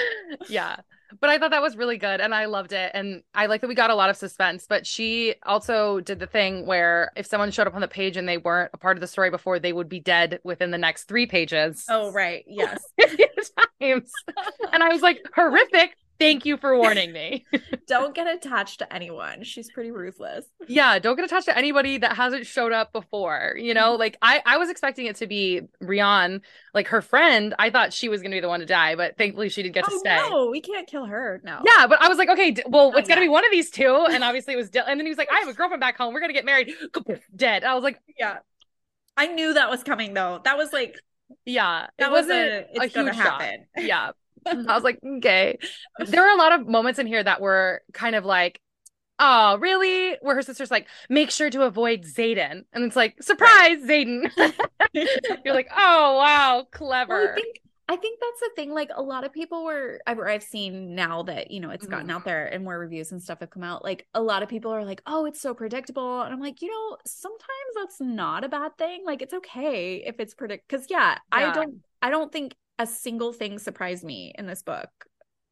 [0.48, 0.76] yeah
[1.20, 2.90] but I thought that was really good and I loved it.
[2.94, 4.66] And I like that we got a lot of suspense.
[4.68, 8.28] But she also did the thing where if someone showed up on the page and
[8.28, 11.04] they weren't a part of the story before, they would be dead within the next
[11.04, 11.84] three pages.
[11.88, 12.44] Oh, right.
[12.46, 12.80] Yes.
[13.80, 14.10] times.
[14.72, 15.96] and I was like, horrific.
[16.20, 17.46] Thank you for warning me.
[17.88, 19.42] don't get attached to anyone.
[19.42, 20.44] She's pretty ruthless.
[20.68, 23.56] Yeah, don't get attached to anybody that hasn't showed up before.
[23.58, 24.00] You know, mm-hmm.
[24.00, 26.42] like I I was expecting it to be Rian,
[26.74, 27.54] like her friend.
[27.58, 29.72] I thought she was going to be the one to die, but thankfully she did
[29.72, 30.16] get oh, to stay.
[30.16, 31.40] No, we can't kill her.
[31.42, 31.62] No.
[31.64, 33.50] Yeah, but I was like, okay, d- well, oh, it's got to be one of
[33.50, 34.68] these two, and obviously it was.
[34.68, 36.12] Dil- and then he was like, I have a girlfriend back home.
[36.12, 36.72] We're gonna get married.
[37.34, 37.64] Dead.
[37.64, 38.38] I was like, yeah.
[39.16, 40.40] I knew that was coming though.
[40.44, 41.00] That was like
[41.44, 43.66] yeah, that it wasn't a, a huge happen.
[43.78, 44.10] Yeah,
[44.68, 45.58] I was like, okay.
[45.98, 48.60] There were a lot of moments in here that were kind of like,
[49.18, 50.16] oh, really?
[50.22, 52.64] Where her sister's like, make sure to avoid Xaden.
[52.72, 53.78] And it's like, surprise.
[53.84, 54.30] Xaden.
[55.44, 57.14] You're like, oh, wow, clever.
[57.14, 58.72] Well, I think I think that's the thing.
[58.72, 62.06] Like a lot of people were, I've, I've seen now that, you know, it's gotten
[62.06, 62.12] Mhm.
[62.12, 63.82] out there and more reviews and stuff have come out.
[63.82, 66.22] Like a lot of people are like, oh, it's so predictable.
[66.22, 69.02] And I'm like, you know, sometimes that's not a bad thing.
[69.04, 70.68] Like it's okay if it's predict.
[70.68, 74.90] Cause yeah, I don't, I don't think a single thing surprised me in this book.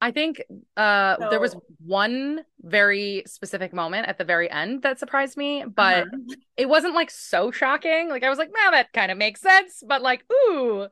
[0.00, 0.42] I think
[0.76, 6.08] uh there was one very specific moment at the very end that surprised me, but
[6.08, 6.34] Uh-huh.
[6.56, 8.08] it wasn't like so shocking.
[8.08, 10.88] Like I was like, "Man, that kind of makes sense." But like, ooh,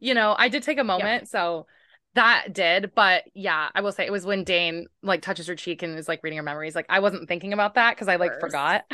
[0.00, 1.66] you know, I did take a moment, so
[2.14, 2.92] that did.
[2.94, 6.08] But yeah, I will say it was when Dain like touches her cheek and is
[6.08, 6.74] like reading her memories.
[6.74, 8.84] Like I wasn't thinking about that because I like forgot.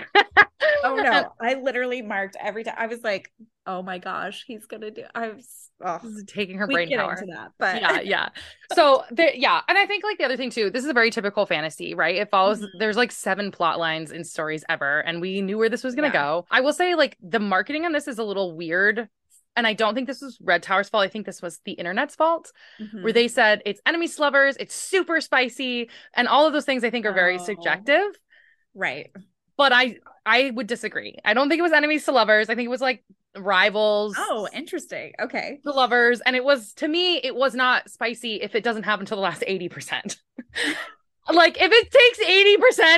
[0.85, 2.74] Oh no, I literally marked every time.
[2.79, 3.33] I was like,
[3.66, 6.98] oh my gosh, he's going to do, I was, oh, taking her we brain get
[7.00, 7.12] power.
[7.14, 7.50] into that.
[7.59, 8.29] But yeah yeah
[8.74, 11.11] so there yeah and i think like the other thing too this is a very
[11.11, 12.68] typical fantasy right it follows Mhm.
[12.79, 16.11] there's like seven plot lines in stories ever and we knew where this was going
[16.11, 16.22] to Yeah.
[16.24, 19.09] go i will say like the marketing on this is a little weird
[19.57, 22.14] and i don't think this was red tower's fault i think this was the internet's
[22.14, 23.03] fault Mhm.
[23.03, 26.90] where they said it's enemy lovers it's super spicy and all of those things i
[26.90, 27.45] think are very Oh.
[27.45, 28.07] subjective
[28.75, 29.11] right.
[29.57, 32.66] but i i would disagree i don't think it was enemies to lovers i think
[32.66, 33.05] it was like
[33.38, 35.12] rivals Oh, interesting.
[35.21, 35.61] Okay.
[35.62, 39.03] The lovers and it was to me it was not spicy if it doesn't happen
[39.03, 40.16] until the last 80%
[41.33, 42.19] like if it takes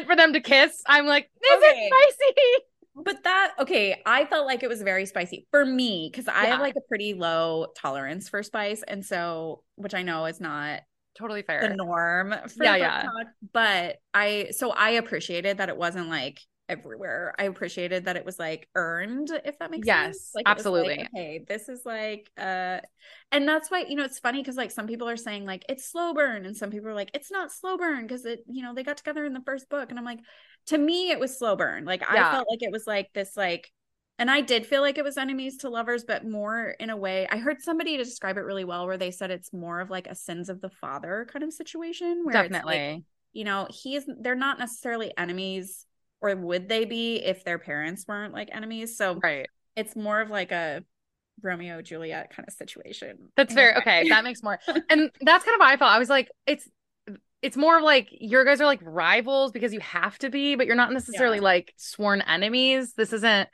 [0.00, 1.88] 80% for them to kiss i'm like is Okay.
[1.90, 2.64] it spicy
[3.04, 6.60] But that okay, I felt like it was very spicy for me because I have
[6.60, 10.82] like a pretty low tolerance for spice, and so which I know is not
[11.16, 13.02] totally fair the norm for Yeah, yeah.
[13.02, 17.34] talk, but I so I appreciated that it wasn't like everywhere.
[17.38, 20.30] I appreciated that it was like earned, if that makes Yes, sense.
[20.34, 20.98] Like absolutely.
[20.98, 22.80] like, okay, this is like uh
[23.32, 25.90] and that's why you know it's funny because like some people are saying like it's
[25.90, 28.74] slow burn and some people are like it's not slow burn because it you know
[28.74, 30.20] they got together in the first book and I'm like
[30.66, 31.84] to me it was slow burn.
[31.84, 33.70] Like I felt like it was like this like
[34.20, 37.28] and I did feel like it was enemies to lovers, but more in a way.
[37.30, 40.14] I heard somebody describe it really well where they said it's more of like a
[40.16, 45.12] sins of the father kind of situation where definitely you know, he's they're not necessarily
[45.16, 45.84] enemies,
[46.20, 48.96] or would they be if their parents weren't like enemies?
[48.96, 50.82] So right it's more of like a
[51.42, 53.30] Romeo Juliet kind of situation.
[53.36, 54.58] that's in a very okay that makes more
[54.90, 56.68] and that's kind of how i felt i was like it's
[57.42, 60.66] it's more of like your guys are like rivals because you have to be but
[60.66, 61.44] you're not necessarily Yeah.
[61.44, 63.48] like sworn enemies this isn't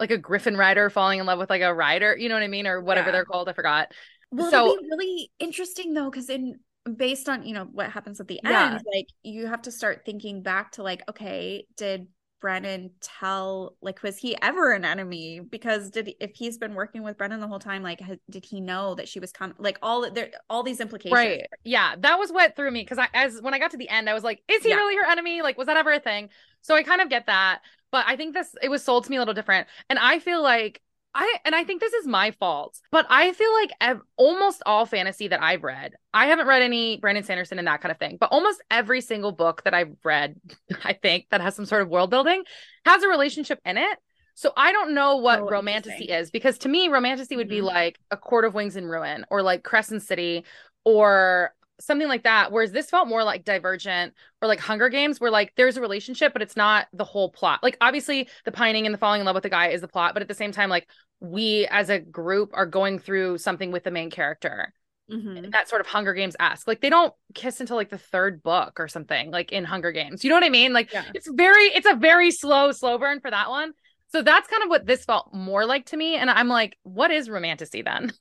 [0.00, 2.48] like a griffin rider falling in love with like a rider you know what i
[2.48, 3.12] mean or whatever Yeah.
[3.12, 3.92] they're called i forgot
[4.32, 6.58] Well, So- it'll be really interesting though, because in
[6.94, 8.78] based on you know what happens at the Yeah.
[8.78, 12.08] end, like you have to start thinking back to like, okay, did
[12.40, 15.40] Brennan tell like was he ever an enemy?
[15.40, 18.60] Because did if he's been working with Brennan the whole time, like has, did he
[18.60, 19.56] know that she was coming?
[19.58, 21.14] Like all there, all these implications.
[21.14, 21.46] Right.
[21.64, 21.94] Yeah.
[21.98, 24.14] That was what threw me because I, as when I got to the end, I
[24.14, 24.74] was like, is he Yeah.
[24.74, 25.40] really her enemy?
[25.42, 26.28] Like, was that ever a thing?
[26.60, 27.60] So I kind of get that.
[27.90, 29.68] But I think this, it was sold to me a little different.
[29.88, 30.82] And I feel like,
[31.20, 34.86] I, and I think this is my fault, but I feel like ev- almost all
[34.86, 38.18] fantasy that I've read, I haven't read any Brandon Sanderson and that kind of thing,
[38.20, 40.36] but almost every single book that I've read,
[40.84, 42.44] I think that has some sort of world building
[42.86, 43.98] has a relationship in it.
[44.34, 46.08] So I don't know what Oh, interesting.
[46.10, 47.64] is because to me, romantasy would be Mhm.
[47.64, 50.44] like a Court of Wings and Ruin or like Crescent City
[50.84, 52.52] or something like that.
[52.52, 56.32] Whereas this felt more like Divergent or like Hunger Games, where like there's a relationship,
[56.32, 57.62] but it's not the whole plot.
[57.62, 60.14] Like obviously the pining and the falling in love with the guy is the plot,
[60.14, 60.88] but at the same time, like
[61.20, 64.72] we as a group are going through something with the main character.
[65.10, 65.52] Mhm.
[65.52, 66.66] That sort of Hunger Games ask.
[66.68, 70.22] Like they don't kiss until like the third book or something, like in Hunger Games.
[70.22, 70.72] You know what I mean?
[70.72, 71.04] Like Yeah.
[71.14, 73.72] it's very, it's a very slow, slow burn for that one.
[74.10, 76.16] So that's kind of what this felt more like to me.
[76.16, 78.12] And I'm like, what is romantasy then?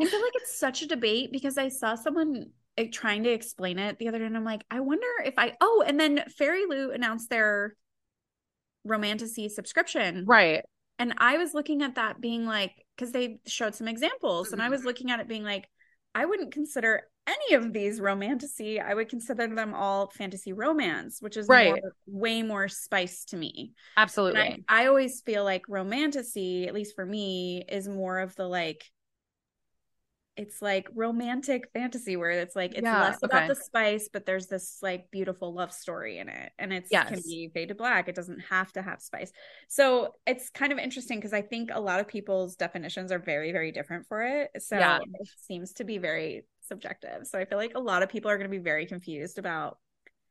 [0.00, 2.50] I feel like it's such a debate because I saw someone
[2.86, 5.54] trying to explain it the other day, and I'm like, I wonder if I.
[5.60, 7.74] Oh, and then FairyLoot announced their
[8.84, 10.62] romantasy subscription, Right.
[10.98, 14.68] and I was looking at that being like, because they showed some examples, and I
[14.68, 15.68] was looking at it being like,
[16.14, 18.80] I wouldn't consider any of these romantasy.
[18.80, 21.66] I would consider them all fantasy romance, which is Right.
[21.66, 23.74] more, way more spice to me.
[23.96, 24.40] Absolutely.
[24.40, 28.82] I, I always feel like romantasy, at least for me, is more of the like
[30.38, 34.46] it's like romantic fantasy where it's like it's Yeah, less about the spice, but there's
[34.46, 36.52] this like beautiful love story in it.
[36.58, 38.08] And it's can be fade to black.
[38.08, 39.32] It doesn't have to have spice.
[39.68, 43.52] So it's kind of interesting because I think a lot of people's definitions are very,
[43.52, 44.50] very different for it.
[44.62, 45.00] So Yeah.
[45.20, 47.26] it seems to be very subjective.
[47.26, 49.78] So I feel like a lot of people are going to be very confused about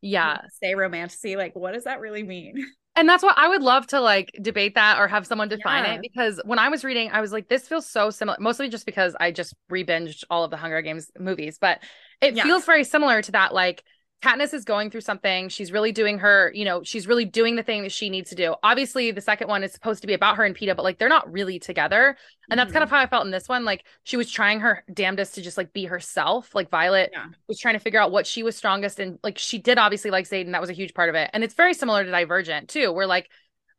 [0.02, 0.42] yeah.
[0.50, 1.36] say romantasy.
[1.36, 2.66] Like, what does that really mean?
[2.98, 5.94] And that's what I would love to like debate that or have someone define Yeah.
[5.94, 8.88] it because when I was reading, I was like, this feels so similar, mostly just
[8.88, 11.80] because I just re-binged all of the Hunger Games movies, but
[12.22, 12.44] it Yeah.
[12.44, 13.54] feels very similar to that.
[13.54, 13.84] Like
[14.24, 15.48] Katniss is going through something.
[15.48, 18.36] She's really doing her, you know, she's really doing the thing that she needs to
[18.36, 18.56] do.
[18.64, 21.08] Obviously, the second one is supposed to be about her and Peeta, but like they're
[21.08, 22.18] not really together.
[22.50, 22.74] And that's mm-hmm.
[22.74, 22.96] kind of mm-hmm.
[22.96, 23.64] how I felt in this one.
[23.64, 26.56] Like she was trying her damnedest to just like be herself.
[26.56, 27.28] Like Violet yeah.
[27.48, 29.20] was trying to figure out what she was strongest in.
[29.24, 30.52] Like she did obviously like Xaden.
[30.52, 31.30] That was a huge part of it.
[31.34, 33.30] And it's very similar to Divergent too, where like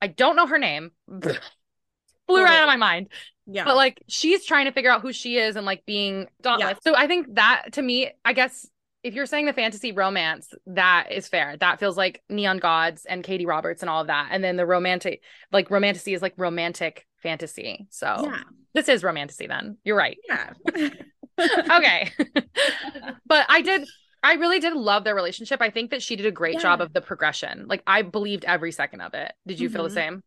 [0.01, 0.93] I don't know her name.
[1.09, 3.09] Blew right out of my mind.
[3.47, 3.65] Yeah.
[3.65, 6.79] But like she's trying to figure out who she is and like being dauntless.
[6.85, 6.93] Yeah.
[6.93, 8.69] So I think that to me, I guess
[9.09, 11.57] if you're saying the fantasy romance, that is fair.
[11.57, 14.29] That feels like Neon Gods and Katee Roberts and all of that.
[14.31, 17.87] And then the romantic, like romantasy is like romantic fantasy.
[17.89, 18.43] So yeah.
[18.75, 19.79] this is romantasy then.
[19.83, 20.19] You're right.
[20.29, 20.53] Yeah.
[21.41, 22.13] okay.
[23.27, 23.89] but I did
[24.23, 25.63] I really did love their relationship.
[25.63, 26.61] I think that she did a great yeah.
[26.61, 27.67] job of the progression.
[27.67, 29.33] Like I believed every second of it.
[29.47, 29.77] Did you mm-hmm.
[29.77, 29.97] feel the mm-hmm.
[29.97, 30.23] same?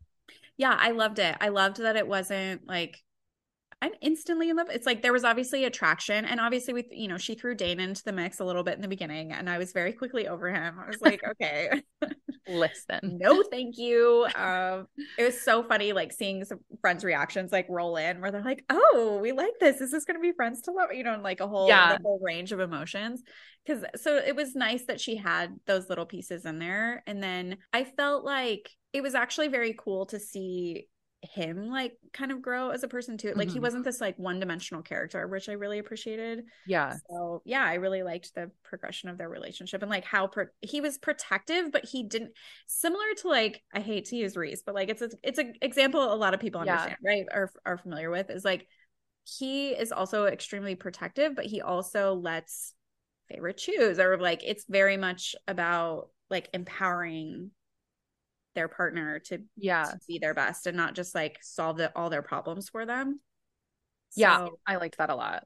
[0.58, 1.36] Yeah, I loved it.
[1.40, 2.98] I loved that it wasn't like
[3.82, 4.68] I'm instantly in love.
[4.70, 8.04] It's like there was obviously attraction, and obviously with you know she threw Dain into
[8.04, 10.76] the mix a little bit in the beginning, and I was very quickly over him.
[10.80, 11.82] I was like, okay,
[12.48, 14.28] listen, no, thank you.
[14.36, 18.44] Um, it was so funny, like seeing some friends' reactions like roll in, where they're
[18.44, 19.82] like, oh, we like this.
[19.82, 20.94] Is this going to be friends to love?
[20.94, 21.98] You know, and like a whole yeah.
[22.04, 23.24] whole range of emotions.
[23.66, 27.58] Because so it was nice that she had those little pieces in there, and then
[27.74, 30.88] I felt like it was actually very cool to see
[31.22, 33.34] him like kind of grow as a person too.
[33.36, 33.54] Like mm-hmm.
[33.54, 36.46] he wasn't this like one dimensional character, which I really appreciated.
[36.66, 36.96] Yeah.
[37.10, 40.82] So yeah, I really liked the progression of their relationship and like how pro- he
[40.82, 42.32] was protective, but he didn't
[42.68, 46.02] similar to like I hate to use Rhys, but like it's a it's an example
[46.02, 47.10] a lot of people understand, yeah.
[47.10, 47.26] right?
[47.32, 48.68] Are are familiar with is like
[49.24, 52.74] he is also extremely protective, but he also lets
[53.32, 57.52] Feyre choose or like it's very much about like empowering
[58.56, 59.84] their partner to yeah.
[59.86, 63.20] to be their best and not just like solve the, all their problems for them.
[64.10, 65.44] So, yeah i liked that a lot.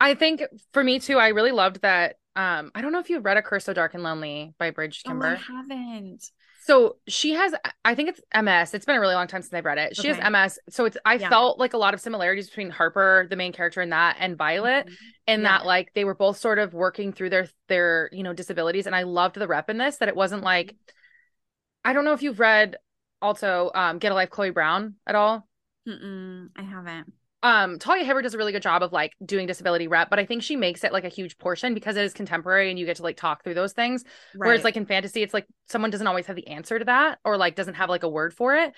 [0.00, 3.24] I think for me too i really loved that um i don't know if you've
[3.24, 6.30] read a curse so dark and lonely by Brigid Kemmerer oh, i haven't.
[6.64, 9.64] So she has i think it's ms it's been a really long time since i've
[9.64, 9.96] read it.
[9.96, 10.20] She okay.
[10.20, 11.28] has ms so it's i yeah.
[11.28, 14.86] felt like a lot of similarities between harper the main character in that and violet
[14.86, 14.94] mm-hmm.
[15.28, 15.58] in yeah.
[15.58, 18.96] that like they were both sort of working through their their you know disabilities and
[18.96, 20.92] i loved the rep in this that it wasn't like mm-hmm
[21.84, 22.76] I don't know if you've read
[23.20, 25.48] also um, Get a Life Chloe Brown at all.
[25.88, 27.12] Mm-mm, I haven't.
[27.44, 30.26] Um, Talia Hibbert does a really good job of like doing disability rep, but I
[30.26, 32.98] think she makes it like a huge portion because it is contemporary and you get
[32.98, 34.04] to like talk through those things.
[34.36, 34.46] Right.
[34.46, 37.36] Whereas like in fantasy, it's like someone doesn't always have the answer to that or
[37.36, 38.74] like doesn't have like a word for it.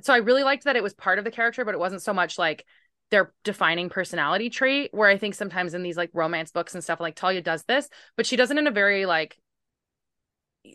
[0.00, 2.14] So I really liked that it was part of the character, but it wasn't so
[2.14, 2.64] much like
[3.10, 4.90] their defining personality trait.
[4.94, 7.88] Where I think sometimes in these like romance books and stuff, like Talia does this,
[8.16, 9.36] but she does it in a very like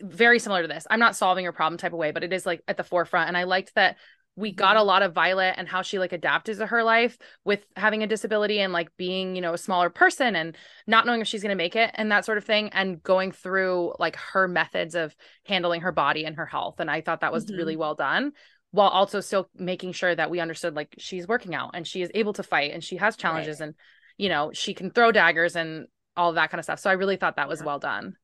[0.02, 0.86] very similar to this.
[0.90, 3.28] I'm not solving your problem type of way, but it is like at the forefront.
[3.28, 3.98] And I liked that
[4.36, 4.88] we got a mm-hmm.
[4.88, 8.60] lot of Violet and how she like adapted to her life with having a disability
[8.60, 11.56] and like being, you know, a smaller person and not knowing if she's going to
[11.56, 15.82] make it and that sort of thing and going through like her methods of handling
[15.82, 16.80] her body and her health.
[16.80, 17.58] And I thought that was mm-hmm.
[17.58, 18.32] really well done
[18.72, 22.12] while also still making sure that we understood like she's working out and she is
[22.14, 23.68] able to fight and she has challenges right.
[23.68, 23.76] and
[24.18, 26.80] you know, she can throw daggers and all that kind of stuff.
[26.80, 27.66] So I really thought that was yeah.
[27.66, 28.16] well done.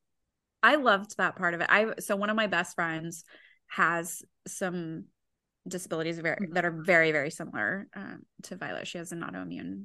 [0.62, 1.68] I loved that part of it.
[1.70, 3.24] I so one of my best friends
[3.68, 5.04] has some
[5.66, 6.54] disabilities very, mm-hmm.
[6.54, 8.86] that are very very similar um, to Violet.
[8.86, 9.84] She has an autoimmune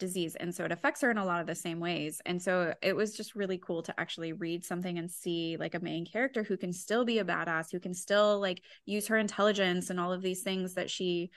[0.00, 2.74] disease and so it affects her in a lot of the same ways and so
[2.82, 6.42] it was just really cool to actually read something and see like a main character
[6.42, 10.12] who can still be a badass who can still like use her intelligence and all
[10.12, 11.30] of these things that she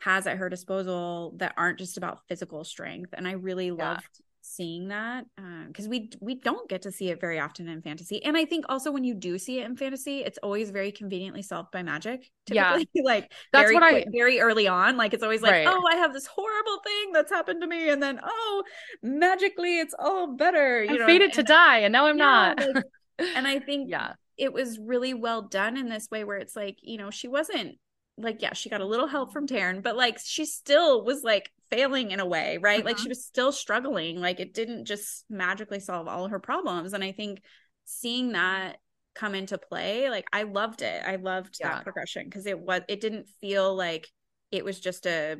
[0.00, 3.92] has at her disposal that aren't just about physical strength and i really yeah.
[3.92, 5.24] loved seeing that
[5.68, 8.44] because uh, we we don't get to see it very often in fantasy and i
[8.44, 11.82] think also when you do see it in fantasy it's always very conveniently solved by
[11.82, 12.88] magic typically.
[12.94, 15.66] yeah like that's very, what i very early on like it's always like right.
[15.68, 18.62] oh i have this horrible thing that's happened to me and then oh
[19.02, 22.54] magically it's all better you I'm know fated and, to die and now i'm yeah,
[22.56, 22.84] not like,
[23.34, 26.78] and i think yeah it was really well done in this way where it's like
[26.82, 27.76] you know she wasn't
[28.16, 31.50] like yeah she got a little help from Tairn but like she still was like
[31.70, 32.84] failing in a way right?
[32.84, 33.02] Like mm-hmm.
[33.04, 34.20] she was still struggling.
[34.20, 36.92] Like it didn't just magically solve all her problems.
[36.92, 37.42] And i think
[37.84, 38.76] seeing that
[39.14, 41.02] come into play like i loved it.
[41.04, 41.74] I loved yeah.
[41.74, 44.08] that progression because it was it didn't feel like
[44.50, 45.38] it was just a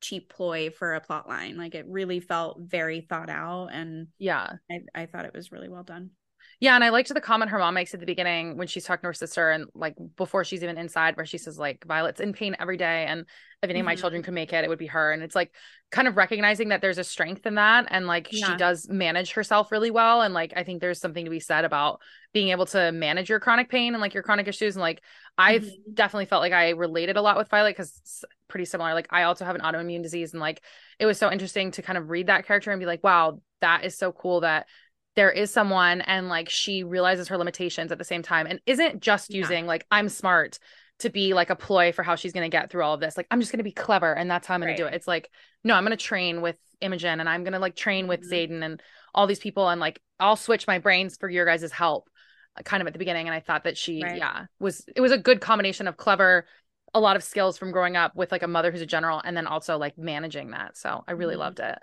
[0.00, 1.56] cheap ploy for a plot line.
[1.56, 4.54] Like it really felt very thought out and yeah.
[4.70, 6.10] I, I thought it was really well done
[6.62, 9.02] yeah, and I liked the comment her mom makes at the beginning when she's talking
[9.02, 12.32] to her sister and like before she's even inside, where she says like Violet's in
[12.32, 13.26] pain every day, and if
[13.64, 13.80] any mm-hmm.
[13.80, 15.10] of my children could make it, it would be her.
[15.10, 15.50] And it's like
[15.90, 18.46] kind of recognizing that there's a strength in that, and like yeah.
[18.46, 21.64] she does manage herself really well, and like I think there's something to be said
[21.64, 22.00] about
[22.32, 25.02] being able to manage your chronic pain and like your chronic issues, and like
[25.36, 25.94] I've mm-hmm.
[25.94, 28.94] definitely felt like I related a lot with Violet because it's pretty similar.
[28.94, 30.62] Like I also have an autoimmune disease, and like
[31.00, 33.84] it was so interesting to kind of read that character and be like, wow, that
[33.84, 34.68] is so cool that
[35.14, 39.00] there is someone and like she realizes her limitations at the same time and isn't
[39.00, 39.38] just Yeah.
[39.38, 40.58] using like I'm smart
[41.00, 43.16] to be like a ploy for how she's going to get through all of this.
[43.16, 44.76] Like I'm just going to be clever and that's how I'm going Right.
[44.76, 44.94] to do it.
[44.94, 45.30] It's like
[45.64, 48.30] no, I'm going to train with Imogen and I'm going to like train with Mhm.
[48.30, 48.82] Xaden and
[49.14, 52.08] all these people and like I'll switch my brains for your guys' help
[52.58, 54.16] uh, kind of at the beginning and I thought that she Right.
[54.16, 56.46] yeah, was it was a good combination of clever
[56.94, 59.36] a lot of skills from growing up with like a mother who's a general and
[59.36, 60.76] then also like managing that.
[60.76, 61.38] So I really Mhm.
[61.38, 61.78] loved it.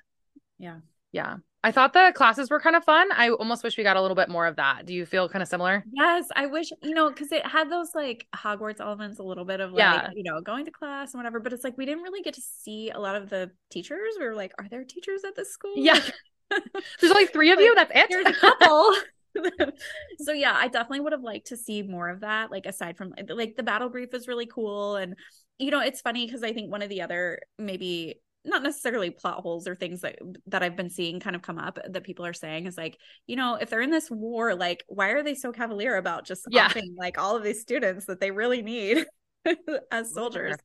[0.59, 0.80] Yeah.
[1.11, 1.38] Yeah.
[1.64, 3.12] I thought the classes were kind of fun.
[3.12, 4.86] I almost wish we got a little bit more of that.
[4.86, 5.84] Do you feel kind of similar?
[5.91, 9.60] Yes, I wish, you know, because it had those like Hogwarts elements, a little bit
[9.60, 10.10] of like, Yeah.
[10.16, 11.39] you know, going to class and whatever.
[11.41, 14.16] But it's like we didn't really get to see a lot of the teachers.
[14.18, 15.74] We were like, are there teachers at this school?
[15.76, 15.99] Yeah.
[16.99, 17.76] There's only three of Like, you.
[17.76, 18.93] That's there's a couple.
[20.20, 22.51] so yeah, I definitely would have liked to see more of that.
[22.51, 25.16] Like aside from like the battle brief was really cool, and
[25.60, 29.42] you know it's funny because I think one of the other maybe not necessarily plot
[29.42, 30.18] holes or things that
[30.48, 33.36] that I've been seeing kind of come up that people are saying is like you
[33.36, 36.68] know if they're in this war like why are they so cavalier about just Yeah.
[36.68, 39.06] offing like all of these students that they really need
[39.92, 40.56] as soldiers?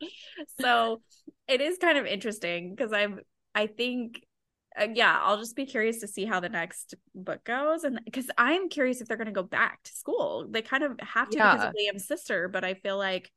[0.60, 1.02] So
[1.48, 3.20] it is kind of interesting because i'm
[3.54, 4.24] i think
[4.80, 8.30] uh, yeah i'll just be curious to see how the next book goes and because
[8.38, 10.46] i'm curious if they're going to go back to school.
[10.50, 13.30] They kind of have to because of liam's sister but i feel like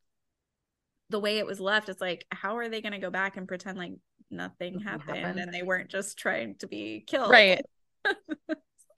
[1.10, 3.48] the way it was left it's like how are they going to go back and
[3.48, 3.94] pretend like
[4.30, 5.40] nothing happened, happened.
[5.40, 7.66] and they weren't just trying to be killed Right.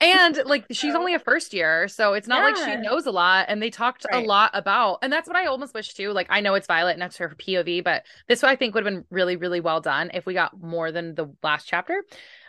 [0.02, 3.46] And like she's only a first year, so it's not like she knows a lot.
[3.48, 6.12] And they talked a lot about, and that's what I almost wish too.
[6.12, 8.94] Like I know it's Violet and that's her POV, but this I think would have
[8.94, 12.02] been really, really well done if we got more than the last chapter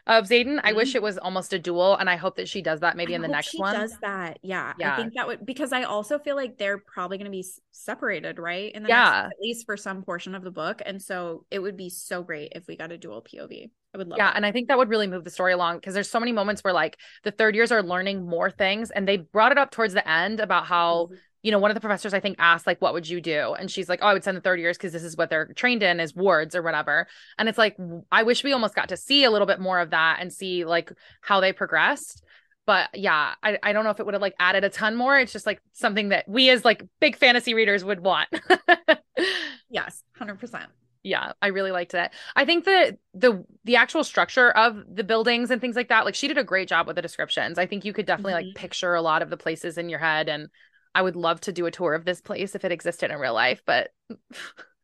[0.08, 0.60] of Xaden.
[0.64, 0.76] I Mhm.
[0.76, 3.18] wish it was almost a duel, and I hope that she does that maybe I
[3.18, 3.74] in the next she one.
[3.76, 4.94] does that yeah, Yeah.
[4.94, 8.40] i think that would because i also feel like they're probably going to be separated
[8.40, 9.24] right in the Yeah.
[9.24, 12.24] next, at least for some portion of the book and so it would be so
[12.24, 14.36] great if we got a dual pov i would love Yeah, that.
[14.38, 16.64] and I think that would really move the story along because there's so many moments
[16.64, 19.94] where like the third years are learning more things, and they brought it up towards
[19.94, 21.18] the end about how Mhm.
[21.44, 23.70] You know, one of the professors I think asked like, "What would you do?" And
[23.70, 25.84] she's like, "Oh, I would send the third years because this is what they're trained
[25.84, 27.76] in is wards or whatever." And it's like,
[28.12, 30.66] I wish we almost got to see a little bit more of that and see
[30.66, 32.24] like how they progressed.
[32.68, 35.18] But yeah, I, I don't know if it would have like added a ton more.
[35.18, 38.30] It's just like something that we as like big fantasy readers would want.
[39.70, 40.66] yes 100%
[41.04, 45.50] yeah i really liked it i think that the the actual structure of the buildings
[45.50, 47.84] and things like that like she did a great job with the descriptions i think
[47.86, 48.48] you could definitely Mhm.
[48.48, 50.48] like picture a lot of the places in your head and
[50.96, 53.34] i would love to do a tour of this place if it existed in real
[53.34, 53.90] life but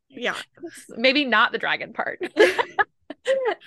[0.09, 0.35] yeah.
[0.97, 2.19] maybe not the dragon part.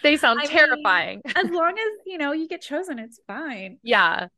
[0.03, 1.23] They sound I mean, terrifying.
[1.37, 3.79] as long as you know you get chosen it's fine.
[3.83, 4.29] Yeah.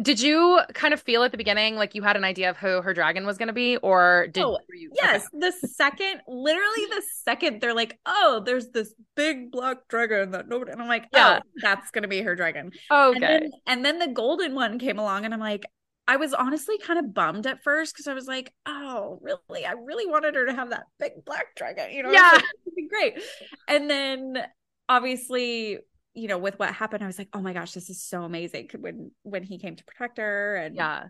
[0.00, 2.80] Did you kind of feel at the beginning like you had an idea of who
[2.82, 7.02] her dragon was going to be or did Oh, you yes the second literally the
[7.24, 11.18] second they're like oh there's this big black dragon that nobody and i'm like oh,
[11.18, 11.40] Yeah.
[11.42, 12.70] oh that's gonna be her dragon.
[12.90, 15.64] Okay, And then, and then the golden one came along, and I'm like,
[16.06, 19.64] I was honestly kind of bummed at first because I was like, oh, really?
[19.64, 22.12] I really wanted her to have that big black dragon, you know?
[22.12, 22.32] Yeah.
[22.34, 23.22] like, "It'd be great.
[23.68, 24.44] And then
[24.88, 25.78] obviously,
[26.12, 28.68] you know, with what happened, I was like, oh my gosh, this is so amazing
[28.78, 30.56] when when he came to protect her.
[30.56, 31.04] And yeah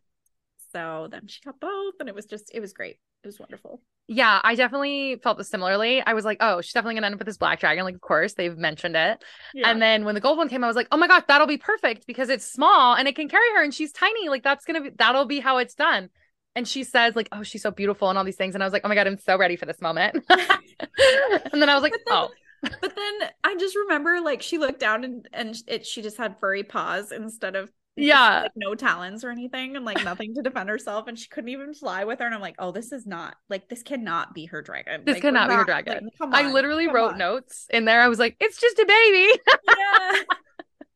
[0.74, 2.97] so then she got both, and it was just, it was great.
[3.25, 3.81] It was wonderful.
[4.07, 6.03] Yeah, I definitely felt this similarly.
[6.03, 7.85] I was like, oh, she's definitely gonna end up with this black dragon.
[7.85, 9.25] Like, of course, they've mentioned it.
[9.64, 11.57] And then when the gold one came, I was like, oh my gosh, that'll be
[11.57, 14.29] perfect because it's small and it can carry her and she's tiny.
[14.29, 16.11] Like, that's gonna be that'll be how it's done.
[16.55, 18.55] And she says, like, oh, she's so beautiful and all these things.
[18.55, 20.22] And I was like, oh my God, I'm so ready for this moment.
[20.29, 22.29] and then I was like, oh,
[22.62, 26.39] but then I just remember like she looked down and and it she just had
[26.39, 28.42] furry paws instead of Yeah.
[28.42, 31.74] like no talons or anything and like nothing to defend herself and she couldn't even
[31.74, 34.62] fly with her and I'm like oh this is not like this cannot be her
[34.62, 36.05] dragon This Like, cannot be her dragon.
[36.05, 37.18] like, come I literally wrote on.
[37.18, 38.01] notes in there.
[38.01, 39.40] I was like, it's just a baby.
[39.78, 40.22] yeah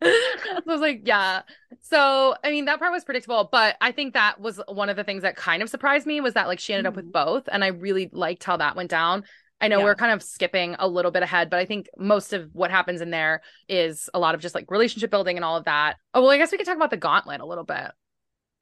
[0.05, 1.42] so I was like, yeah.
[1.80, 5.05] So, I mean, that part was predictable, but I think that was one of the
[5.05, 7.24] things that kind of surprised me was that like she ended up with mm-hmm.
[7.32, 7.49] both.
[7.51, 9.24] And I really liked how that went down.
[9.61, 9.78] I know.
[9.78, 9.84] Yeah.
[9.84, 13.00] we're kind of skipping a little bit ahead, but I think most of what happens
[13.00, 15.96] in there is a lot of just like relationship building and all of that.
[16.14, 17.90] Oh, well, I guess we could talk about the gauntlet a little bit.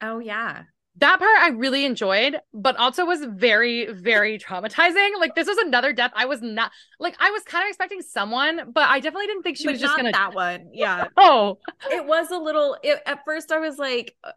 [0.01, 0.63] oh yeah
[0.97, 5.11] That part I really enjoyed, but also was very, very traumatizing.
[5.19, 6.11] Like this was another death.
[6.15, 9.57] I was not like I was kind of expecting someone, but I definitely didn't think
[9.57, 10.11] she but was just gonna.
[10.11, 14.31] that one yeah Oh, it was a little it, at first I was like uh,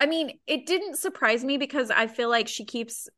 [0.00, 3.08] I mean it didn't surprise me because I feel like she keeps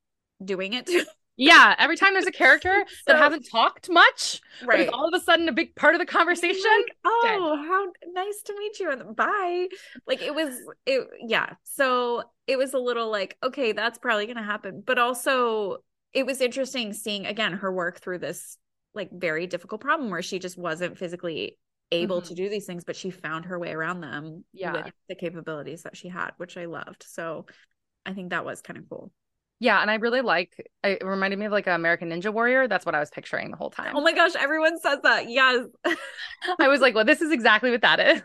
[0.45, 0.91] doing it
[1.37, 1.74] yeah.
[1.78, 2.72] Every time there's a character
[3.07, 6.07] that So- hasn't talked much, right all of a sudden a big part of the
[6.07, 6.70] conversation.
[6.78, 8.91] Like, oh, how nice to meet you.
[8.91, 9.68] And bye.
[10.07, 11.55] Like it was it yeah.
[11.64, 14.82] So it was a little like, okay, that's probably gonna happen.
[14.84, 15.78] But also
[16.12, 18.57] it was interesting seeing again her work through this
[18.95, 21.59] like very difficult problem where she just wasn't physically
[21.93, 22.28] able Mhm.
[22.28, 24.72] to do these things, but she found her way around them Yeah.
[24.72, 27.05] with the capabilities that she had, which I loved.
[27.07, 27.47] So
[28.07, 29.12] I think that was kind of cool.
[29.59, 32.69] Yeah, and I really like it reminded me of like an American Ninja Warrior.
[32.69, 33.93] That's what I was picturing the whole time.
[33.95, 35.31] Oh my gosh, everyone says that.
[35.31, 35.65] Yes.
[36.61, 38.23] I was like, well, this is exactly what that is.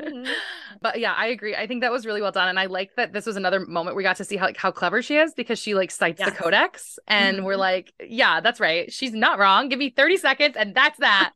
[0.00, 0.26] Mhm.
[0.82, 1.54] But yeah, I agree.
[1.54, 2.48] I think that was really well done.
[2.48, 4.70] And I like that this was another moment we got to see how like how
[4.70, 7.58] clever she is because she like cites the codex and we're Mhm.
[7.58, 8.90] like, yeah, that's right.
[8.90, 9.68] She's not wrong.
[9.68, 11.32] Give me 30 seconds and that's that.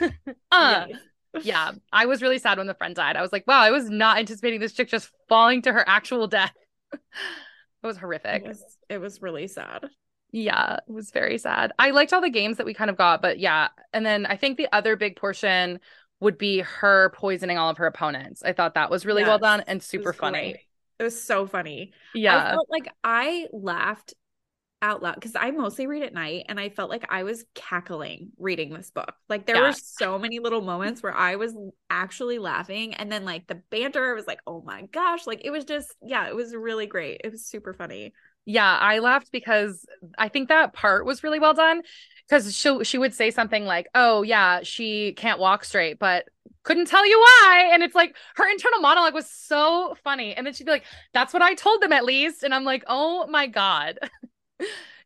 [0.50, 0.98] uh, Yes.
[1.42, 1.72] yeah.
[1.92, 3.16] I was really sad when the friend died.
[3.16, 6.26] I was like, wow, I was not anticipating this chick just falling to her actual
[6.26, 6.54] death.
[7.82, 8.42] It was horrific.
[8.42, 9.86] It was, it was really sad.
[10.30, 11.72] Yeah, it was very sad.
[11.78, 13.68] I liked all the games that we kind of got, but yeah.
[13.92, 15.78] And then I think the other big portion
[16.20, 18.42] would be her poisoning all of her opponents.
[18.42, 20.52] I thought that was really well done and super funny.
[20.52, 20.60] great.
[20.98, 21.92] It was so funny.
[22.14, 22.38] Yeah.
[22.38, 24.14] I felt like I laughed
[24.82, 28.32] out loud because I mostly read at night and I felt like I was cackling
[28.38, 29.14] reading this book.
[29.28, 29.60] Like there Yeah.
[29.60, 31.54] were so many little moments where I was
[31.90, 35.50] actually laughing and then like the banter I was like, "Oh my gosh." Like it
[35.50, 37.20] was just yeah, it was really great.
[37.24, 38.12] It was super funny.
[38.44, 39.86] Yeah, I laughed because
[40.18, 41.82] I think that part was really well done.
[42.28, 46.26] Because she she would say something like, "Oh yeah, she can't walk straight, but
[46.64, 50.34] couldn't tell you why." And it's like her internal monologue was so funny.
[50.34, 52.84] And then she'd be like, "That's what I told them at least." And I'm like,
[52.88, 53.98] "Oh my god."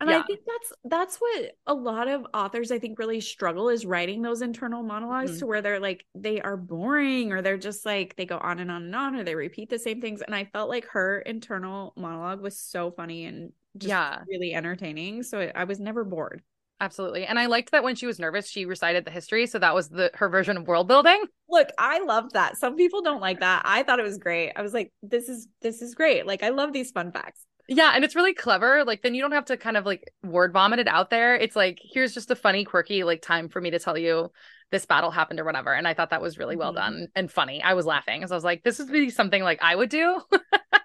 [0.00, 0.10] And Yeah.
[0.10, 4.20] I think that's that's what a lot of authors I think really struggle is writing
[4.22, 5.38] those internal monologues Mhm.
[5.38, 8.70] to where they're like they are boring or they're just like they go on and
[8.70, 11.94] on and on or they repeat the same things and I felt like her internal
[11.96, 14.24] monologue was so funny and just Yeah.
[14.28, 16.42] really entertaining so I was never bored.
[16.80, 17.24] Absolutely.
[17.24, 19.46] And I liked that when she was nervous, she recited the history.
[19.46, 21.22] So that was the her version of world building.
[21.48, 22.56] Look, I loved that.
[22.56, 23.62] Some people don't like that.
[23.64, 24.52] I thought it was great.
[24.56, 26.26] I was like this is this is great.
[26.26, 27.46] Like I love these fun facts.
[27.68, 28.84] Yeah, and it's really clever.
[28.84, 31.34] Like then you don't have to kind of like word vomit it out there.
[31.36, 34.30] It's like here's just a funny, quirky like time for me to tell you
[34.70, 35.72] this battle happened or whatever.
[35.72, 36.74] And I thought that was really well Mhm.
[36.74, 37.62] done and funny.
[37.62, 40.20] I was laughing because I was like, this would be something like I would do.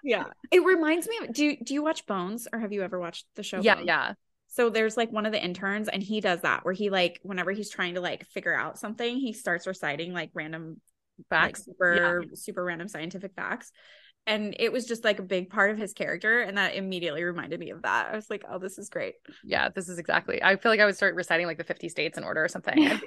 [0.02, 0.24] Yeah.
[0.50, 3.26] It reminds me of do you, do you watch Bones or have you ever watched
[3.36, 3.86] the show yeah, Bones?
[3.86, 4.14] yeah.
[4.48, 7.52] So there's like one of the interns and he does that where he like whenever
[7.52, 10.80] he's trying to like figure out something, he starts reciting like random
[11.40, 11.64] like Facts.
[11.64, 13.70] super super random scientific facts.
[14.26, 17.58] And it was just like a big part of his character and that immediately reminded
[17.58, 18.12] me of that.
[18.12, 20.42] I was like, "Oh, this is great." Yeah, this is exactly.
[20.42, 22.88] I feel like I would start reciting like the 50 states in order or something.
[22.88, 23.02] Like-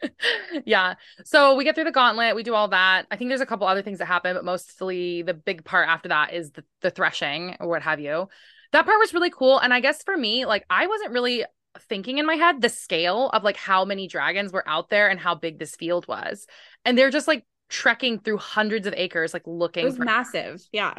[0.64, 0.94] yeah.
[1.24, 3.06] So we get through the gauntlet, we do all that.
[3.10, 6.08] I think there's a couple other things that happen, but mostly the big part after
[6.08, 8.28] that is the, the threshing or what have you.
[8.72, 9.58] That part was really cool.
[9.58, 11.44] And I guess for me, like I wasn't really
[11.88, 15.20] thinking in my head the scale of like how many dragons were out there and
[15.20, 16.46] how big this field was.
[16.84, 20.62] And they're just like trekking through hundreds of acres, like looking It was for massive.
[20.72, 20.94] Yeah.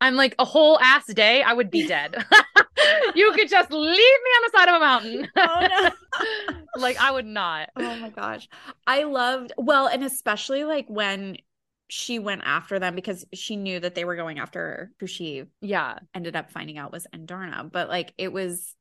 [0.00, 2.16] I'm like a whole ass day, I would be dead.
[3.14, 5.28] you could just leave me on the side of a mountain.
[5.36, 5.90] Oh
[6.76, 7.70] like I would not.
[7.76, 8.48] Oh my gosh.
[8.86, 11.36] I loved well, and especially like when
[11.88, 15.98] she went after them because she knew that they were going after who she Yeah.
[16.14, 17.70] ended up finding out was Andarna.
[17.70, 18.74] But like it was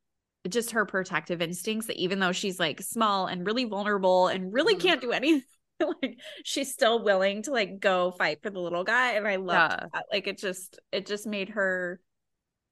[0.50, 4.76] just her protective instincts that even though she's like small and really vulnerable and really
[4.76, 4.80] Mhm.
[4.82, 5.44] can't do anything,
[6.02, 9.14] like she's still willing to like go fight for the little guy.
[9.14, 9.86] And I loved Yeah.
[9.94, 10.06] that.
[10.12, 12.00] Like it just it just made her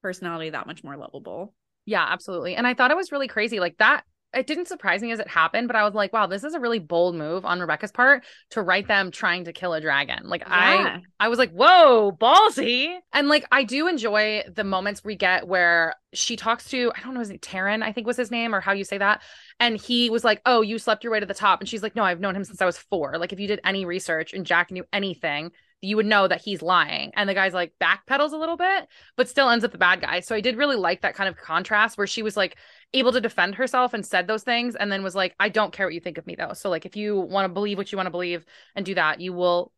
[0.02, 1.54] personality that much more lovable.
[1.86, 2.56] Yeah, absolutely.
[2.56, 3.60] And I thought it was really crazy.
[3.60, 4.04] Like that
[4.34, 6.60] it didn't surprise me as it happened, but I was like, wow, this is a
[6.60, 10.30] really bold move on Rebecca's part to write them trying to kill a dragon.
[10.30, 12.96] Like I I was like, whoa, ballsy.
[13.12, 17.16] And like, I do enjoy the moments we get where she talks to, I don't
[17.16, 19.22] know, is it Tairn, I think was his name, or how you say that.
[19.60, 21.60] And he was like, oh, you slept your way to the top.
[21.60, 23.18] And she's like, no, I've known him since I was four.
[23.18, 25.52] Like, if you did any research and Jack knew anything,
[25.82, 27.12] you would know that he's lying.
[27.16, 30.20] And the guy's like backpedals a little bit, but still ends up the bad guy.
[30.20, 32.58] So I did really like that kind of contrast where she was like
[32.94, 35.86] able to defend herself and said those things and then was like, I don't care
[35.86, 36.54] what you think of me though.
[36.54, 39.22] So like if you want to believe what you want to believe and do that,
[39.22, 39.72] you will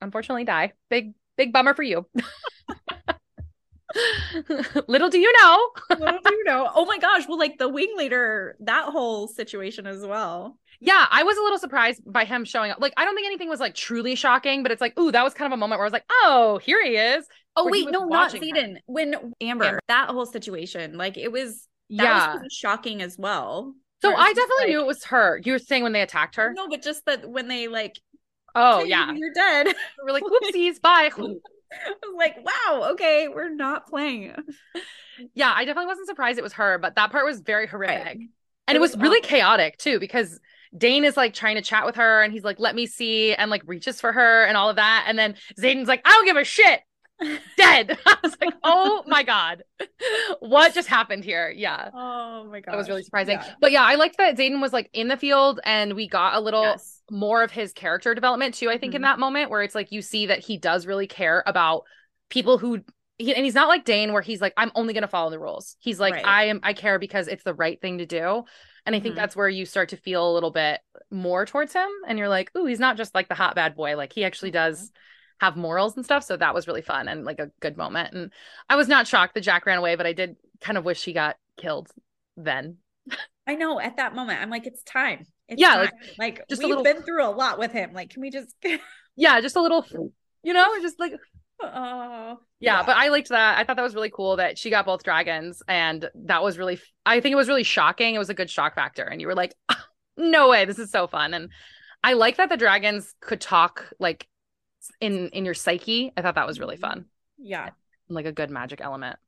[0.00, 0.72] unfortunately die.
[0.90, 2.06] Big, big bummer for you.
[4.86, 5.70] Little do you know.
[5.98, 6.70] Little do you know.
[6.74, 7.26] Oh my gosh.
[7.26, 10.58] Well, like the wing leader, that whole situation as well.
[10.80, 12.78] Yeah, I was a little surprised by him showing up.
[12.80, 15.34] Like, I don't think anything was like truly shocking, but it's like, ooh, that was
[15.34, 17.26] kind of a moment where I was like, oh, here he is.
[17.56, 18.38] Oh wait, no, not her.
[18.38, 18.76] Xaden.
[18.86, 19.80] When Amber, Amber.
[19.88, 22.34] that whole situation, like it was that yeah.
[22.42, 23.74] was shocking as well.
[24.02, 25.40] so I definitely like- knew it was her.
[25.44, 26.52] You were saying when they attacked her?
[26.54, 27.98] No, but just that when they like,
[28.54, 29.12] Oh, "Hey, yeah.
[29.12, 29.74] you're dead.
[30.02, 30.24] We're like,
[30.54, 31.10] whoopsies, bye.
[31.16, 31.36] I was
[32.16, 34.34] like, wow, okay, we're not playing.
[35.34, 38.04] yeah, I definitely wasn't surprised it was her, but that part was very horrific.
[38.06, 38.16] Right.
[38.16, 39.28] And it, It was, was really awful.
[39.28, 40.40] chaotic too, because
[40.76, 43.50] Dain is like trying to chat with her and he's like, let me see, and
[43.50, 45.04] like reaches for her and all of that.
[45.08, 46.80] And then Xaden's like, I don't give a shit.
[47.56, 47.98] Dead.
[48.06, 49.62] I was like, oh my God.
[50.40, 51.52] What just happened here?
[51.54, 51.90] Yeah.
[51.92, 52.72] Oh my god.
[52.72, 53.38] That was really surprising.
[53.38, 53.54] Yeah.
[53.60, 56.40] But yeah, I liked that Xaden was like in the field and we got a
[56.40, 57.02] little yes.
[57.10, 58.96] more of his character development too, I think, mm-hmm.
[58.96, 61.82] in that moment where it's like you see that he does really care about
[62.30, 62.80] people who
[63.18, 65.76] he, and he's not like Dain, where he's like, I'm only gonna follow the rules.
[65.80, 66.26] He's like, right.
[66.26, 68.44] I am I care because it's the right thing to do.
[68.86, 69.16] And I think mm-hmm.
[69.16, 71.88] that's where you start to feel a little bit more towards him.
[72.06, 73.96] And you're like, ooh, he's not just like the hot bad boy.
[73.96, 74.98] Like he actually does mm-hmm
[75.40, 76.24] have morals and stuff.
[76.24, 78.14] So that was really fun and like a good moment.
[78.14, 78.32] And
[78.68, 81.12] I was not shocked that Jack ran away, but I did kind of wish he
[81.12, 81.88] got killed
[82.36, 82.76] then.
[83.46, 85.26] I know at that moment, I'm like, it's time.
[85.48, 85.78] It's yeah, time.
[85.80, 86.84] like, like just we've little...
[86.84, 87.92] been through a lot with him.
[87.92, 88.54] Like, can we just
[89.16, 89.84] Yeah, just a little
[90.42, 91.14] you know, just like
[91.60, 93.58] Oh yeah, yeah, but I liked that.
[93.58, 96.80] I thought that was really cool that she got both dragons, and that was really.
[97.04, 98.14] I think it was really shocking.
[98.14, 99.84] It was a good shock factor, and you were like, ah,
[100.16, 101.50] "No way, this is so fun!" And
[102.04, 104.28] I like that the dragons could talk like
[105.00, 106.12] in in your psyche.
[106.16, 106.82] I thought that was really mm-hmm.
[106.82, 107.04] fun.
[107.38, 107.70] Yeah.
[108.08, 109.18] Like a good magic element.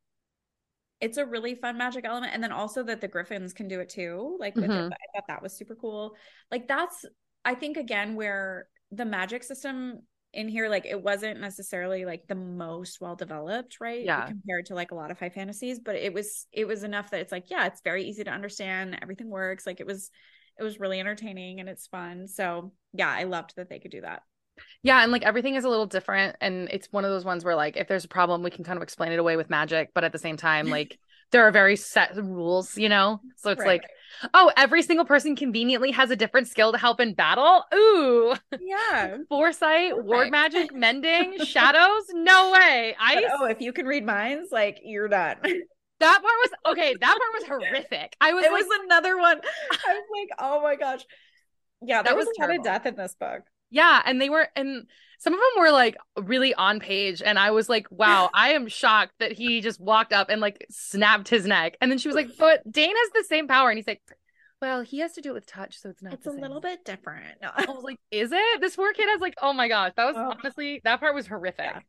[1.01, 2.33] It's a really fun magic element.
[2.35, 4.37] And then also that the griffins can do it too.
[4.39, 4.73] Like with mm-hmm.
[4.73, 6.15] it, I thought that was super cool.
[6.51, 7.05] Like that's
[7.45, 10.01] I think again where the magic system
[10.33, 14.75] in here like it wasn't necessarily like the most well developed right yeah compared to
[14.75, 17.51] like a lot of high fantasies but it was it was enough that it's like
[17.51, 20.11] yeah it's very easy to understand everything works like it was
[20.59, 24.03] it was really entertaining and it's fun so yeah i loved that they could do
[24.03, 24.23] that
[24.83, 27.55] yeah, and like everything is a little different and it's one of those ones where
[27.55, 30.05] like if there's a problem we can kind of explain it away with magic, but
[30.05, 30.99] at the same time like
[31.31, 33.21] there are very set rules, you know?
[33.37, 33.81] So it's right.
[33.81, 33.85] like,
[34.35, 37.65] oh, every single person conveniently has a different skill to help in battle.
[37.75, 38.35] Ooh.
[38.61, 39.19] Yeah.
[39.29, 40.09] Foresight, Perfect.
[40.09, 42.05] ward magic, mending, shadows.
[42.13, 42.97] No way.
[42.99, 43.23] Ice.
[43.23, 45.37] But, oh, if you can read minds, like you're done.
[46.01, 46.95] That part was okay.
[46.99, 48.17] That part was horrific.
[48.21, 48.45] I was.
[48.45, 49.39] It like, was another one.
[49.39, 51.05] I was like, oh my gosh.
[51.83, 53.43] Yeah, there was, was a lot of death in this book.
[53.71, 54.87] Yeah, and they were and
[55.19, 58.69] some of them were like really on page and I was like, "Wow, I am
[58.69, 62.15] shocked that he just walked up and like snapped his neck." And then she was
[62.15, 64.03] like, "But Dain has the same power." And he's like,
[64.61, 66.41] "Well, he has to do it with touch, so it's not It's a same.
[66.41, 67.51] little bit different." No.
[67.55, 70.17] I was like, "Is it?" This poor kid has like, "Oh my gosh, that was
[70.17, 70.35] oh.
[70.39, 71.81] honestly that part was horrific." Yeah.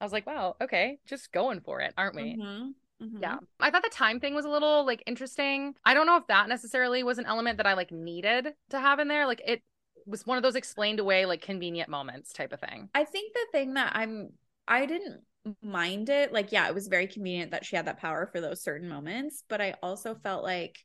[0.00, 2.68] I was like, "Wow, okay, just going for it, aren't we?" Mm-hmm.
[3.02, 3.22] Mm-hmm.
[3.22, 3.38] Yeah.
[3.60, 5.74] I thought the time thing was a little like interesting.
[5.84, 8.98] I don't know if that necessarily was an element that I like needed to have
[8.98, 9.26] in there.
[9.26, 9.62] Like it
[10.08, 12.88] was one of those explained away like convenient moments type of thing.
[12.94, 14.30] I think the thing that I'm
[14.66, 15.20] I didn't
[15.62, 16.32] mind it.
[16.32, 19.44] Like yeah, it was very convenient that she had that power for those certain moments,
[19.48, 20.78] but I also felt like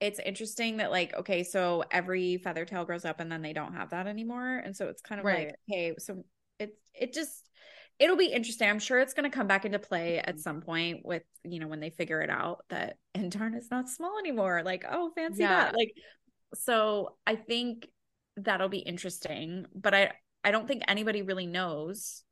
[0.00, 3.90] it's interesting that like okay, so every feathertail grows up and then they don't have
[3.90, 5.48] that anymore, and so it's kind of right.
[5.48, 6.24] like hey, so
[6.58, 7.50] it's it just
[8.00, 8.68] it'll be interesting.
[8.68, 10.38] I'm sure it's going to come back into play at mm-hmm.
[10.38, 14.18] some point with, you know, when they figure it out that Intern is not small
[14.18, 14.62] anymore.
[14.64, 15.64] Like, oh, fancy yeah.
[15.64, 15.74] that.
[15.76, 15.92] Like,
[16.54, 17.88] so I think
[18.36, 22.22] that'll be interesting, but I I don't think anybody really knows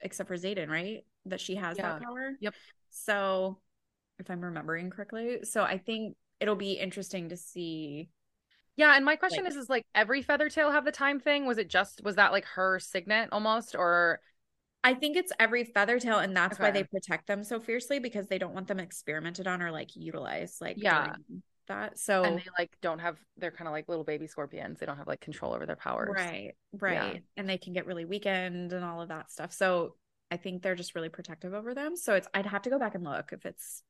[0.00, 1.04] except for Xaden, right?
[1.26, 1.92] That she has yeah.
[1.92, 2.32] that power.
[2.40, 2.54] Yep.
[2.90, 3.60] So
[4.18, 8.10] if I'm remembering correctly, so I think it'll be interesting to see
[8.76, 11.44] yeah, and my question like, is is like every Feathertail have the time thing?
[11.44, 14.20] Was it just was that like her signet almost or
[14.82, 16.62] I think it's every Feathertail and that's okay.
[16.62, 19.90] why they protect them so fiercely because they don't want them experimented on or like
[19.96, 21.04] utilized like yeah.
[21.28, 21.98] During, that.
[21.98, 24.78] So and they like don't have they're kind of like little baby scorpions.
[24.78, 26.10] They don't have like control over their powers.
[26.14, 26.52] Right.
[26.78, 27.14] Right.
[27.14, 27.20] Yeah.
[27.36, 29.52] And they can get really weakened and all of that stuff.
[29.52, 29.94] So
[30.30, 31.96] I think they're just really protective over them.
[31.96, 33.82] So it's I'd have to go back and look if it's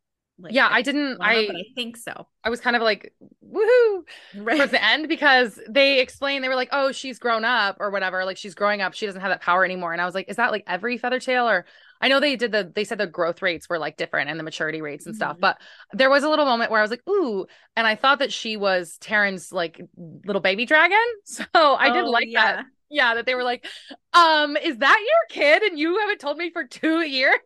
[0.43, 1.18] like, yeah, I didn't.
[1.20, 2.26] I I think so.
[2.45, 3.12] I was kind of like
[3.45, 4.03] woohoo
[4.36, 4.57] right.
[4.57, 8.24] towards the end because they explained they were like, oh, she's grown up or whatever.
[8.24, 9.93] Like she's growing up, she doesn't have that power anymore.
[9.93, 11.66] And I was like, is that like every Feathertail or
[12.01, 14.45] I know they did the they said the growth rates were like different and the
[14.45, 15.41] maturity rates and stuff, mm-hmm.
[15.41, 15.59] but
[15.93, 18.57] there was a little moment where I was like, ooh, and I thought that she
[18.57, 19.80] was Tairn's like
[20.24, 20.99] little baby dragon.
[21.24, 22.57] So I oh, did like yeah.
[22.57, 22.64] that.
[22.93, 23.64] Yeah, that they were like,
[24.12, 27.38] um, is that your kid and you haven't told me for two years?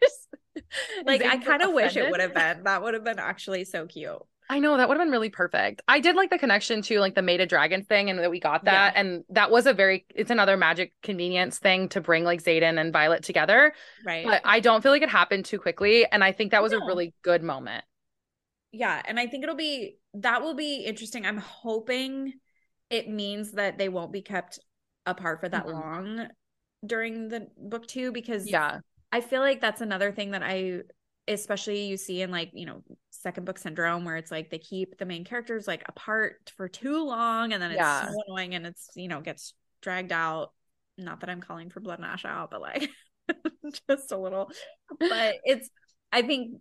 [1.05, 2.65] like I kind of wish it would have been.
[2.65, 4.23] That would have been actually so cute.
[4.51, 5.81] I know that would have been really perfect.
[5.89, 8.65] I did like the connection to like the mated dragon thing and that we got
[8.67, 8.95] that.
[8.95, 9.01] Yeah.
[9.01, 12.93] And that was a very it's another magic convenience thing to bring like Xaden and
[12.93, 13.73] Violet together.
[14.05, 14.25] Right.
[14.25, 16.07] But I don't feel like it happened too quickly.
[16.07, 16.79] And I think that was no.
[16.79, 17.85] a really good moment.
[18.71, 19.01] Yeah.
[19.07, 21.25] And I think it'll be that will be interesting.
[21.25, 22.35] I'm hoping
[22.91, 24.59] it means that they won't be kept
[25.07, 25.73] apart for that mm-hmm.
[25.73, 26.29] long
[26.85, 28.81] during the book two because yeah
[29.15, 30.81] I feel like that's another thing that I
[31.29, 34.99] especially you see in like you know second book syndrome where it's like they keep
[34.99, 38.09] the main characters like apart for too long and then it's yeah.
[38.09, 40.51] so annoying and it's you know gets dragged out
[40.99, 42.91] not that i'm calling for blood and ash out but like
[43.89, 44.51] just a little
[44.99, 45.71] but it's
[46.13, 46.61] i think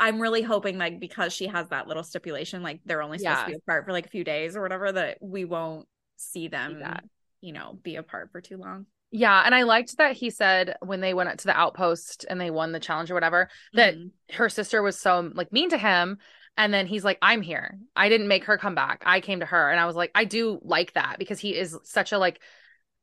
[0.00, 3.44] i'm really hoping like because she has that little stipulation like they're only supposed yeah.
[3.44, 6.80] to be apart for like a few days or whatever that we won't see them
[6.80, 7.04] that
[7.40, 11.00] you know be apart for too long Yeah, and I liked that he said when
[11.00, 14.36] they went to the outpost and they won the challenge or whatever that mm-hmm.
[14.36, 16.18] her sister was so like mean to him
[16.56, 17.78] and then he's like I'm here.
[17.94, 19.02] I didn't make her come back.
[19.06, 21.76] I came to her and I was like I do like that because he is
[21.84, 22.40] such a like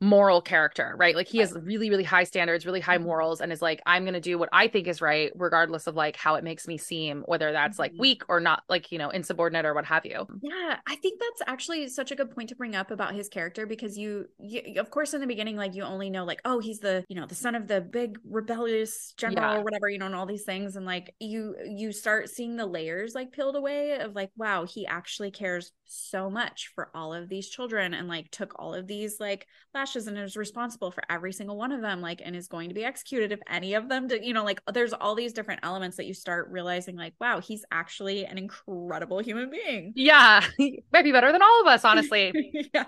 [0.03, 1.15] moral character, right?
[1.15, 3.05] Like he has really, really high standards, really high mm-hmm.
[3.05, 6.17] morals, and is like, I'm gonna do what I think is right, regardless of like
[6.17, 8.01] how it makes me seem, whether that's like mm-hmm.
[8.01, 10.27] weak or not, like, you know, insubordinate or what have you.
[10.41, 13.65] Yeah, I think that's actually such a good point to bring up about his character
[13.65, 16.79] because you, you of course, in the beginning, like you only know like, oh, he's
[16.79, 19.59] the, you know, the son of the big rebellious general yeah.
[19.59, 20.75] or whatever, you know, and all these things.
[20.75, 24.85] And like you you start seeing the layers like peeled away of like, wow, he
[24.85, 29.19] actually cares so much for all of these children and like took all of these
[29.19, 32.69] like lashes and is responsible for every single one of them like and is going
[32.69, 35.59] to be executed if any of them do, you know like there's all these different
[35.63, 40.83] elements that you start realizing like wow he's actually an incredible human being yeah he
[40.91, 42.33] might be better than all of us honestly
[42.73, 42.85] yeah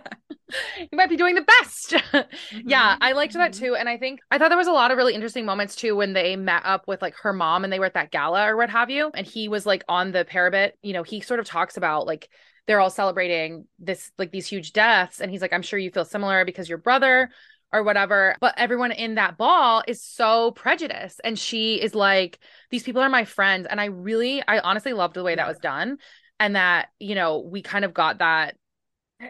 [0.77, 2.69] he might be doing the best mm-hmm.
[2.69, 3.65] yeah i liked that mm-hmm.
[3.65, 5.95] too and i think i thought there was a lot of really interesting moments too
[5.95, 8.57] when they met up with like her mom and they were at that gala or
[8.57, 11.45] what have you and he was like on the parapet you know he sort of
[11.45, 12.29] talks about like
[12.67, 15.21] they're all celebrating this like these huge deaths.
[15.21, 17.29] And he's like i'm sure you feel similar because your brother
[17.71, 18.35] or whatever.
[18.39, 21.19] But everyone in that ball is so prejudiced.
[21.23, 22.39] And she is like
[22.71, 23.67] these people are my friends.
[23.69, 25.97] And i really i honestly loved the way that was done
[26.39, 28.55] and that you know we kind of got that.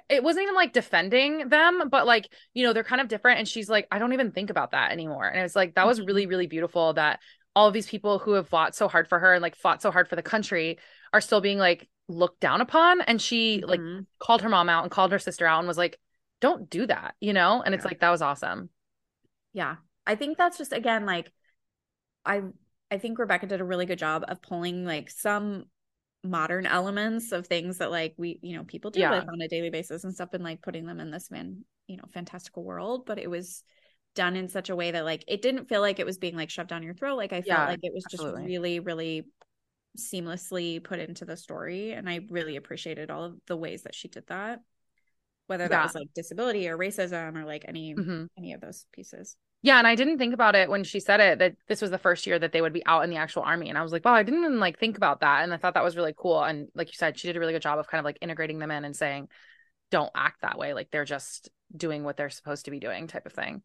[0.09, 3.39] It wasn't even like defending them but like you know they're kind of different.
[3.39, 5.27] And she's like i don't even think about that anymore.
[5.27, 6.29] And it's like that was really mm-hmm.
[6.29, 7.19] really beautiful that
[7.55, 9.89] all of these people who have fought so hard for her and like fought so
[9.89, 10.77] hard for the country
[11.13, 13.69] are still being like looked down upon and she mm-hmm.
[13.69, 13.81] like
[14.19, 15.99] called her mom out and called her sister out and was like
[16.39, 17.75] don't do that you know and yeah.
[17.75, 18.69] it's like that was awesome
[19.53, 21.31] yeah i think that's just again like
[22.25, 22.41] i
[22.91, 25.65] i think rebecca did a really good job of pulling like some
[26.23, 29.23] modern elements of things that like we you know people do yeah.
[29.27, 32.03] on a daily basis and stuff and like putting them in this man you know
[32.13, 33.63] fantastical world but it was
[34.15, 36.49] done in such a way that like it didn't feel like it was being like
[36.49, 38.41] shoved down your throat like i felt yeah, like it was absolutely.
[38.41, 39.25] just really really
[39.97, 44.07] seamlessly put into the story and i really appreciated all of the ways that she
[44.07, 44.59] did that
[45.47, 45.83] whether that yeah.
[45.83, 48.25] was like disability or racism or like any mm-hmm.
[48.37, 51.39] any of those pieces yeah and i didn't think about it when she said it
[51.39, 53.69] that this was the first year that they would be out in the actual army
[53.69, 55.73] and i was like wow i didn't even like think about that and i thought
[55.73, 57.87] that was really cool and like you said she did a really good job of
[57.87, 59.27] kind of like integrating them in and saying
[59.91, 63.25] don't act that way like they're just doing what they're supposed to be doing type
[63.25, 63.61] of thing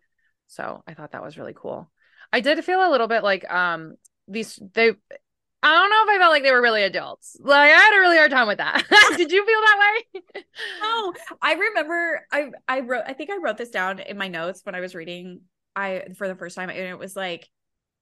[0.47, 1.91] so i thought that was really cool
[2.33, 3.95] i did feel a little bit like um
[4.29, 4.93] these they
[5.63, 7.37] I don't know if I felt like they were really adults.
[7.41, 8.83] Like I had a really hard time with that.
[9.17, 10.43] Did you feel that way?
[10.81, 14.63] no, I remember I I wrote I think I wrote this down in my notes
[14.65, 15.43] when I was reading
[15.77, 17.49] I for the first time and it was like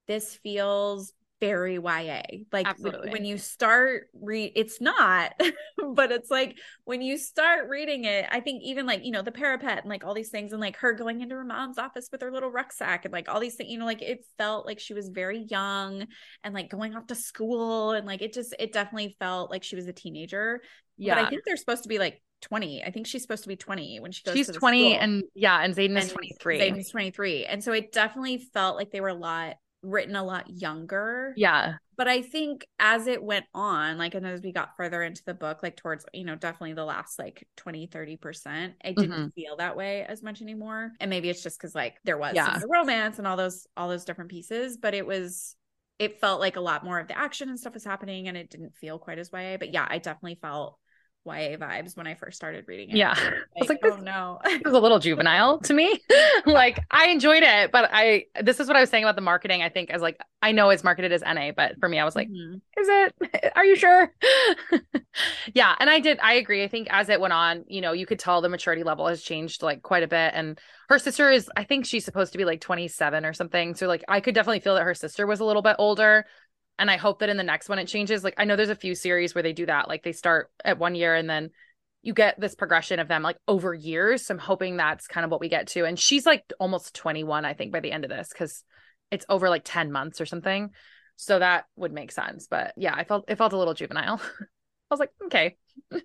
[0.06, 2.22] this feels very YA.
[2.52, 3.10] Like Absolutely.
[3.10, 5.32] when you start read it's not,
[5.94, 9.32] but it's like when you start reading it, I think even like, you know, the
[9.32, 12.22] parapet and like all these things and like her going into her mom's office with
[12.22, 14.94] her little rucksack and like all these things, you know, like it felt like she
[14.94, 16.06] was very young
[16.44, 19.76] and like going off to school and like it just it definitely felt like she
[19.76, 20.60] was a teenager.
[20.96, 21.14] Yeah.
[21.14, 22.84] But I think they're supposed to be like 20.
[22.84, 25.00] I think she's supposed to be 20 when she goes She's 20 school.
[25.00, 26.60] and yeah, and Xaden is 23.
[26.60, 27.46] Xaden's 23.
[27.46, 31.34] And so it definitely felt like they were a lot written a lot younger.
[31.36, 31.74] Yeah.
[31.96, 35.34] But I think as it went on, like, and as we got further into the
[35.34, 39.28] book, like towards, you know, definitely the last like 20, 30%, I didn't mm-hmm.
[39.34, 40.92] feel that way as much anymore.
[41.00, 42.60] And maybe it's just because like there was yeah.
[42.68, 45.56] romance and all those, all those different pieces, but it was,
[45.98, 48.50] it felt like a lot more of the action and stuff was happening and it
[48.50, 49.56] didn't feel quite as YA.
[49.58, 50.78] But yeah, I definitely felt
[51.28, 52.96] YA vibes when I first started reading it.
[52.96, 53.10] Yeah.
[53.10, 54.38] Like, I was like, oh no.
[54.44, 56.00] it was a little juvenile to me.
[56.46, 59.62] like I enjoyed it, but I this is what I was saying about the marketing.
[59.62, 62.14] I think as like I know it's marketed as NA, but for me, I was
[62.14, 62.54] like, mm-hmm.
[62.80, 63.52] is it?
[63.56, 64.12] Are you sure?
[65.52, 65.74] yeah.
[65.80, 66.62] And I did, I agree.
[66.62, 69.22] I think as it went on, you know, you could tell the maturity level has
[69.22, 70.32] changed like quite a bit.
[70.34, 70.58] And
[70.88, 73.74] her sister is, I think she's supposed to be like 27 or something.
[73.74, 76.26] So like I could definitely feel that her sister was a little bit older
[76.78, 78.22] and I hope that in the next one it changes.
[78.24, 79.88] Like I know there's a few series where they do that.
[79.88, 81.50] Like they start at one year and then
[82.02, 84.26] you get this progression of them like over years.
[84.26, 85.84] So I'm hoping that's kind of what we get to.
[85.84, 88.62] And she's like almost 21, I think, by the end of this, because
[89.10, 90.70] it's over like 10 months or something.
[91.16, 92.46] So that would make sense.
[92.48, 94.20] But yeah, I felt it felt a little juvenile.
[94.40, 95.56] I was like, okay.
[95.92, 96.00] yeah,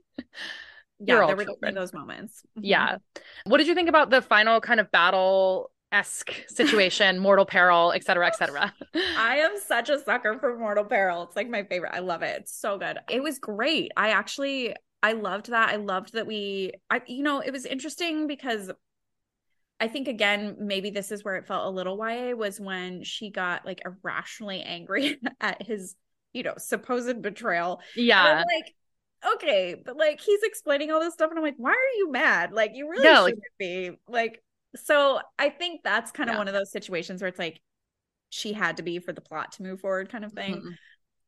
[1.27, 2.41] there were those moments.
[2.57, 2.65] Mm-hmm.
[2.65, 2.97] Yeah.
[3.45, 8.03] What did you think about the final kind of battle esque situation, mortal peril, et
[8.03, 8.73] cetera, et cetera.
[9.17, 11.23] I am such a sucker for mortal peril.
[11.23, 11.93] It's like my favorite.
[11.93, 12.41] I love it.
[12.41, 12.97] It's so good.
[13.09, 13.91] It was great.
[13.95, 15.69] I actually I loved that.
[15.69, 18.71] I loved that we I you know, it was interesting because
[19.79, 23.29] I think again, maybe this is where it felt a little YA was when she
[23.29, 25.95] got like irrationally angry at his,
[26.33, 27.81] you know, supposed betrayal.
[27.95, 28.43] Yeah.
[28.45, 28.73] like,
[29.35, 32.51] okay, but like he's explaining all this stuff, and I'm like, why are you mad?
[32.51, 33.91] Like, you really shouldn't like, be.
[34.07, 34.42] Like,
[34.75, 36.39] So I think that's kind of Yeah.
[36.39, 37.61] one of those situations where it's like
[38.29, 40.55] she had to be for the plot to move forward, kind of thing.
[40.55, 40.77] Mhm.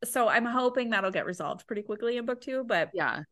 [0.09, 2.63] So I'm hoping that'll get resolved pretty quickly in book two.
[2.63, 3.23] But Yeah.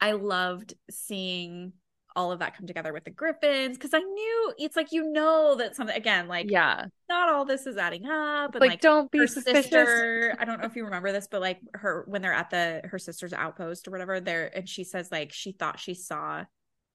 [0.00, 1.72] I loved seeing
[2.16, 5.54] all of that come together with the Griffins because I knew it's like you know
[5.54, 6.86] that something again, like Yeah.
[7.08, 8.54] not all this is adding up.
[8.54, 9.64] And Like, like, don't be suspicious.
[9.70, 12.80] sister, I don't know if you remember this, but like her when they're at the
[12.90, 16.44] her sister's outpost or whatever, there and she says like she thought she saw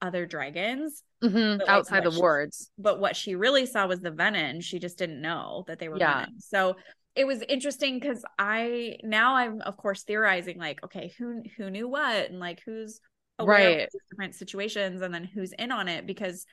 [0.06, 1.58] other dragons, Mhm.
[1.58, 2.72] But, like, Outside the she- wards.
[2.78, 4.62] but what she really saw was the venin.
[4.64, 6.26] She just didn't know that they were Yeah.
[6.26, 6.40] venin.
[6.42, 6.76] So
[7.16, 11.88] it was interesting because I now I'm of course theorizing like, okay, who who knew
[11.88, 13.00] what and like who's
[13.40, 13.90] aware of Right.
[14.12, 16.46] different situations and then who's in on it because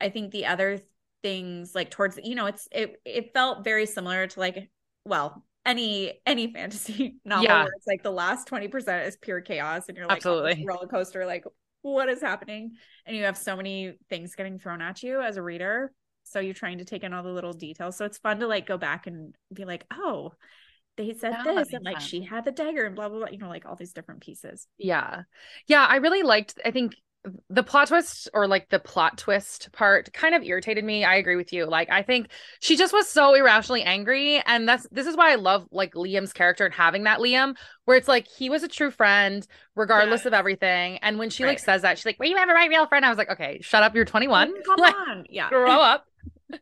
[0.00, 0.80] I think the other
[1.22, 4.70] things like towards you know it's it it felt very similar to like
[5.04, 7.64] well any any fantasy novel Yeah.
[7.64, 10.64] where it's like the last 20% is pure chaos and you're like Absolutely.
[10.66, 11.44] roller coaster like
[11.92, 12.72] what is happening
[13.06, 16.54] and you have so many things getting thrown at you as a reader so you're
[16.54, 19.06] trying to take in all the little details so it's fun to like go back
[19.06, 20.32] and be like oh
[20.96, 22.08] they said that this and like sense.
[22.08, 24.66] she had the dagger and blah blah blah you know like all these different pieces
[24.78, 25.22] Yeah.
[25.66, 25.84] Yeah.
[25.84, 26.94] I really liked, I think
[27.48, 31.04] the plot twist or like the plot twist part kind of irritated me.
[31.04, 31.66] I agree with you.
[31.66, 32.28] Like, I think
[32.60, 34.42] she just was so irrationally angry.
[34.46, 37.56] And that's, this is why I love like Liam's character and having that Liam,
[37.86, 40.98] where it's like he was a true friend, regardless of everything.
[40.98, 43.04] And when she like says that, she's like, well, you have a right real friend.
[43.04, 43.94] I was like, okay, shut up.
[43.94, 44.62] You're 21.
[44.62, 46.06] come Like, on yeah grow up.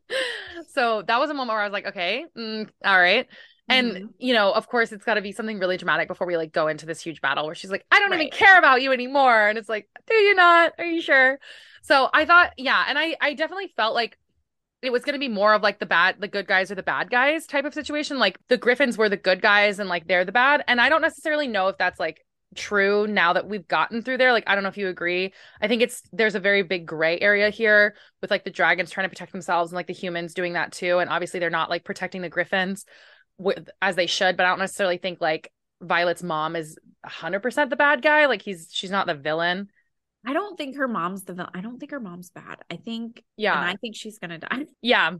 [0.69, 3.27] so that was a moment where I was like, okay, mm, all right.
[3.69, 4.09] And Mhm.
[4.19, 6.69] you know, of course, it's got to be something really dramatic before we like go
[6.69, 9.57] into this huge battle where she's like, "I don't even care about you anymore," and
[9.57, 10.73] it's like, "Do you not?
[10.79, 11.39] Are you sure?"
[11.83, 14.19] So I thought, yeah, and I I definitely felt like
[14.83, 16.83] it was going to be more of like the bad, the good guys or the
[16.83, 18.19] bad guys type of situation.
[18.19, 21.03] Like the Griffins were the good guys and like they're the bad, and I don't
[21.03, 22.25] necessarily know if that's like
[22.55, 24.33] true now that we've gotten through there.
[24.33, 25.33] Like I don't know if you agree.
[25.61, 29.05] I think it's there's a very big gray area here with like the dragons trying
[29.05, 31.85] to protect themselves and like the humans doing that too, and obviously they're not like
[31.85, 32.85] protecting the Griffins
[33.39, 37.77] with as they should, but I don't necessarily think like Violet's mom is 100% the
[37.77, 38.27] bad guy.
[38.27, 39.69] Like he's she's not the villain.
[40.25, 41.51] i don't think her mom's the villain.
[41.55, 43.59] i don't think her mom's bad i think Yeah.
[43.59, 45.15] and i think she's gonna die yeah.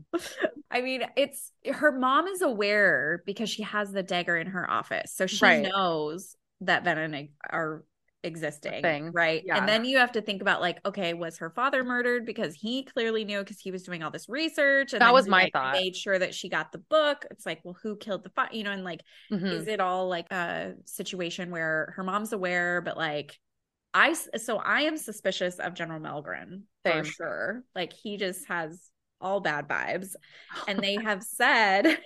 [0.71, 5.13] I mean, it's her mom is aware because she has the dagger in her office.
[5.13, 5.61] So she Right.
[5.71, 6.35] knows
[6.65, 7.83] that venin are
[8.23, 8.81] existing.
[8.81, 9.11] thing.
[9.11, 9.43] Right.
[9.45, 9.57] Yeah.
[9.57, 12.83] And then you have to think about like, okay, was her father murdered because he
[12.83, 15.73] clearly knew because he was doing all this research and That was my like, thought.
[15.73, 17.25] Made sure that she got the book.
[17.31, 19.01] It's like, well, who killed the fa You know, and like,
[19.31, 19.51] Mhm.
[19.51, 23.37] is it all like a situation where her mom's aware, but like
[23.95, 27.03] i so I am suspicious of General Melgren Same.
[27.03, 27.63] for sure.
[27.75, 28.89] Like he just has
[29.21, 30.15] all bad vibes.
[30.67, 31.99] And they have said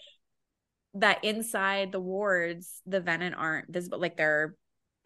[1.00, 4.56] that inside the wards, the venin aren't visible, like their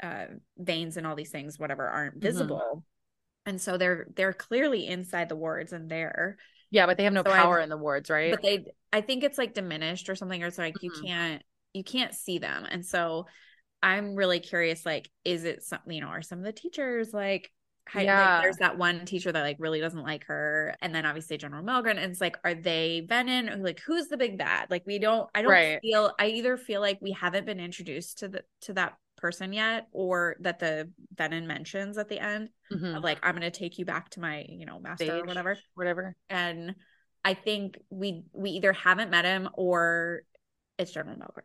[0.01, 0.25] uh
[0.57, 2.21] veins and all these things, whatever, aren't Mhm.
[2.21, 2.83] visible.
[3.45, 6.37] And so they're they're clearly inside the wards and there.
[6.69, 8.31] Yeah, but they have no So I- power in the wards, right?
[8.31, 11.03] But they I think it's like diminished or something, or it's like you Mhm.
[11.05, 12.65] can't you can't see them.
[12.69, 13.27] And so
[13.83, 17.51] I'm really curious, like, is it something, you know, are some of the teachers like
[17.87, 18.35] hi- Yeah.
[18.35, 21.63] like there's that one teacher that like really doesn't like her, and then obviously General
[21.63, 23.49] Melgren, and it's like, are they Venin?
[23.53, 24.69] Or, Like, who's the big bad?
[24.69, 25.79] Like, we don't, I don't Right.
[25.81, 29.87] feel, I either feel like we haven't been introduced to the to that person yet,
[29.91, 32.97] or that the Venin mentions at the end Mhm.
[32.97, 36.15] of like, I'm gonna take you back to my, you know, master or whatever Whatever.
[36.29, 36.75] and
[37.23, 40.21] I think we we either haven't met him or
[40.79, 41.43] it's General Melgren.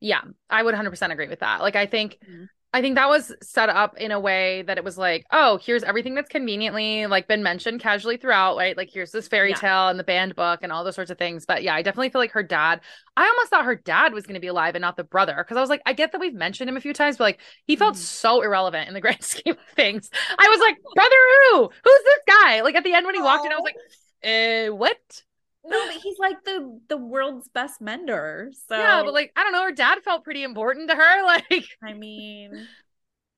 [0.00, 0.20] Yeah,
[0.50, 1.62] I would 100% agree with that.
[1.62, 2.48] Like I think Mhm.
[2.74, 5.84] I think that was set up in a way that it was like, oh, here's
[5.84, 8.76] everything that's conveniently like been mentioned casually throughout, right?
[8.76, 9.56] Like here's this fairy Yeah.
[9.56, 11.46] tale and the band book and all those sorts of things.
[11.46, 12.80] But yeah, I definitely feel like her dad.
[13.16, 15.56] I almost thought her dad was going to be alive and not the brother because
[15.56, 17.76] I was like, I get that we've mentioned him a few times, but like he
[17.76, 17.98] felt Mhm.
[17.98, 20.10] so irrelevant in the grand scheme of things.
[20.36, 21.16] I was like, brother
[21.52, 21.70] who?
[21.84, 22.62] Who's this guy?
[22.62, 23.76] Like at the end when he walked in, I was like,
[24.24, 25.22] uh, what?
[25.66, 28.50] No, but he's like the the world's best mender.
[28.68, 31.22] So Yeah, but like I don't know, her dad felt pretty important to her.
[31.24, 32.66] Like, I mean,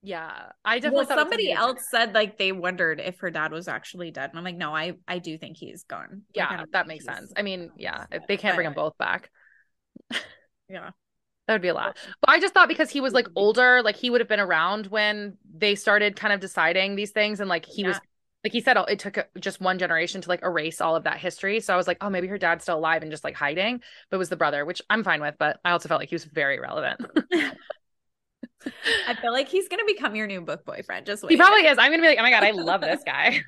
[0.03, 3.69] yeah, I definitely well, was somebody else said like they wondered if her dad was
[3.69, 6.23] actually dead, and I'm like, no, I I do think he's gone.
[6.35, 7.33] Yeah, that makes sense.
[7.37, 9.31] I mean, yeah, if they can't bring them both back.
[10.69, 10.91] Yeah.
[11.47, 11.97] That would be a lot.
[12.21, 13.35] But I just thought because he was like mm-hmm.
[13.37, 17.39] older, like he would have been around when they started kind of deciding these things.
[17.39, 18.01] And like he was, Yeah.
[18.47, 21.19] Like he said, it took uh, just one generation to like erase all of that
[21.19, 21.59] history.
[21.59, 24.17] So I was like, oh, maybe her dad's still alive and just like hiding, but
[24.17, 25.35] it was the brother, which I'm fine with.
[25.37, 27.01] But I also felt like he was very relevant.
[29.09, 31.07] I feel like he's gonna become your new book boyfriend.
[31.07, 31.33] Just wait.
[31.33, 31.77] he probably is.
[31.77, 33.41] I'm going to be like, oh my God, I love this guy.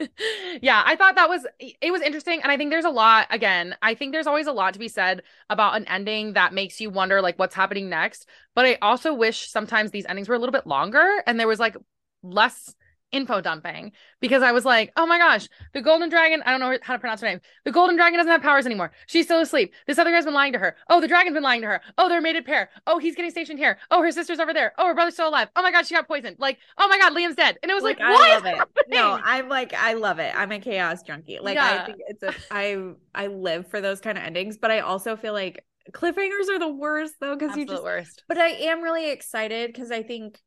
[0.60, 3.76] yeah, I thought that was it was interesting and I think there's a lot again,
[3.80, 6.90] I think there's always a lot to be said about an ending that makes you
[6.90, 8.26] wonder like what's happening next,
[8.56, 11.60] but I also wish sometimes these endings were a little bit longer and there was
[11.60, 11.76] like
[12.24, 12.74] less
[13.14, 16.76] info dumping because I was like, oh my gosh, the golden dragon, I don't know
[16.82, 17.40] how to pronounce her name.
[17.64, 18.92] The golden dragon doesn't have powers anymore.
[19.06, 19.72] She's still asleep.
[19.86, 20.76] This other guy's been lying to her.
[20.90, 21.80] Oh, the dragon's been lying to her.
[21.96, 22.70] Oh, they're a mated pair.
[22.86, 23.78] Oh, he's getting stationed here.
[23.90, 24.72] Oh, her sister's over there.
[24.76, 25.48] Oh, her brother's still alive.
[25.54, 26.36] Oh my god, she got poisoned.
[26.38, 27.56] Like, oh my god, Liam's dead.
[27.62, 28.88] And it was like, like I love it.
[28.88, 30.34] No, I'm like, I love it.
[30.34, 31.38] I'm a chaos junkie.
[31.40, 31.82] Like yeah.
[31.82, 35.16] I think it's a I I live for those kind of endings, but I also
[35.16, 38.24] feel like cliffhangers are the worst though because you just worst.
[38.26, 40.40] But I am really excited because I think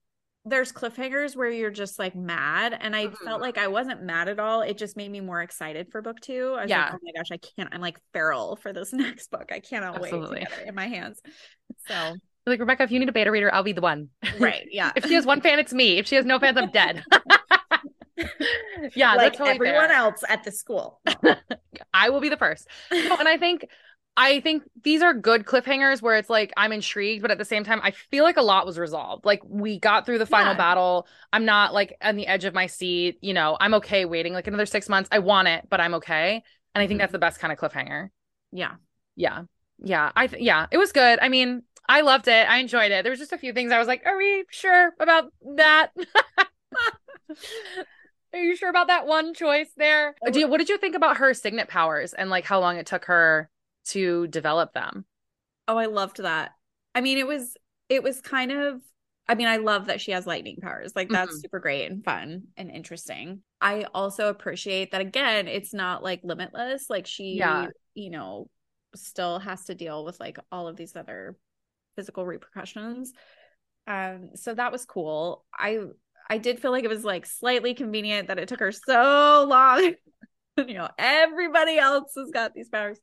[0.49, 3.25] there's cliffhangers where you're just like mad and i mm-hmm.
[3.25, 4.61] felt like i wasn't mad at all.
[4.61, 6.55] It just made me more excited for book two.
[6.57, 6.85] I was yeah.
[6.85, 9.51] like oh my gosh i can't i'm like feral for this next book.
[9.51, 10.39] I cannot Absolutely.
[10.39, 11.21] wait to get it in my hands.
[11.87, 14.09] So like rebecca if you need a beta reader i'll be the one.
[14.39, 14.91] Right yeah.
[14.95, 15.97] If she has one fan it's me.
[15.97, 17.03] If she has no fans i'm dead.
[18.95, 19.97] Yeah like totally everyone fair.
[19.97, 20.99] else at the school.
[21.93, 22.67] I will be the first.
[22.91, 23.67] No, and i think
[24.19, 27.63] I think these are good cliffhangers where it's like I'm intrigued, but at the same
[27.63, 29.25] time, I feel like a lot was resolved.
[29.25, 30.57] Like we got through the final yeah.
[30.57, 31.07] battle.
[31.31, 33.19] I'm not like on the edge of my seat.
[33.21, 35.07] You know, I'm okay waiting like another six months.
[35.11, 36.43] I want it, but I'm okay.
[36.73, 37.03] And I think mm-hmm.
[37.03, 38.09] that's the best kind of cliffhanger.
[38.51, 38.75] Yeah.
[39.15, 39.43] Yeah.
[39.83, 40.11] Yeah.
[40.15, 41.19] I th- yeah, it was good.
[41.21, 42.49] I mean, I loved it.
[42.49, 43.03] I enjoyed it.
[43.03, 45.91] There was just a few things I was like, are we sure about that?
[48.33, 50.15] Are you sure about that one choice there?
[50.31, 52.85] Do you, what did you think about her signet powers and like how long it
[52.85, 53.49] took her
[53.89, 55.05] to develop them.
[55.67, 56.51] Oh, I loved that.
[56.95, 57.55] I mean, it was
[57.89, 58.81] it was kind of
[59.29, 60.93] I mean, I love that she has lightning powers.
[60.95, 61.39] Like that's mm-hmm.
[61.41, 63.41] super great and fun and interesting.
[63.59, 66.89] I also appreciate that again, it's not like limitless.
[66.89, 67.67] Like she, yeah.
[67.93, 68.49] you know,
[68.95, 71.35] still has to deal with like all of these other
[71.97, 73.11] physical repercussions.
[73.85, 75.45] Um, so that was cool.
[75.53, 75.79] I
[76.29, 79.93] I did feel like it was like slightly convenient that it took her so long
[80.67, 82.97] you know, everybody else has got these powers.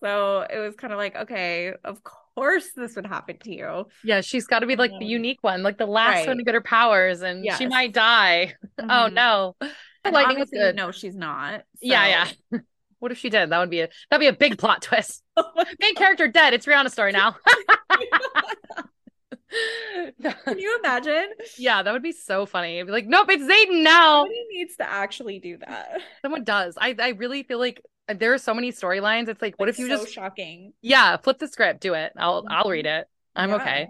[0.00, 3.86] So it was kind of like, okay, of course this would happen to you.
[4.02, 6.28] Yeah, she's got to be like the unique one, like the last right.
[6.28, 7.58] one to get her powers, and yes.
[7.58, 8.54] she might die.
[8.78, 8.90] Oh, mm-hmm.
[8.90, 9.56] Oh no.
[10.36, 10.76] Was good.
[10.76, 11.60] No, she's not.
[11.60, 11.80] So.
[11.82, 12.58] Yeah, yeah.
[12.98, 13.50] What if she did?
[13.50, 15.22] That would be a that'd be a big plot twist.
[15.36, 15.44] Oh
[15.78, 16.54] Main character dead.
[16.54, 17.36] It's Rhiannon's story now.
[20.44, 21.28] Can you imagine?
[21.58, 22.82] Yeah, that would be so funny.
[22.82, 24.22] Be like, nope, it's Xaden now.
[24.22, 26.00] Somebody needs to actually do that.
[26.22, 26.76] Someone does.
[26.80, 29.28] I, I really feel like there are so many storylines.
[29.28, 30.72] It's like, what if you so just shocking?
[30.82, 32.12] Yeah, flip the script, do it.
[32.16, 32.52] I'll mm-hmm.
[32.52, 33.08] I'll read it.
[33.34, 33.56] I'm yeah.
[33.56, 33.88] okay.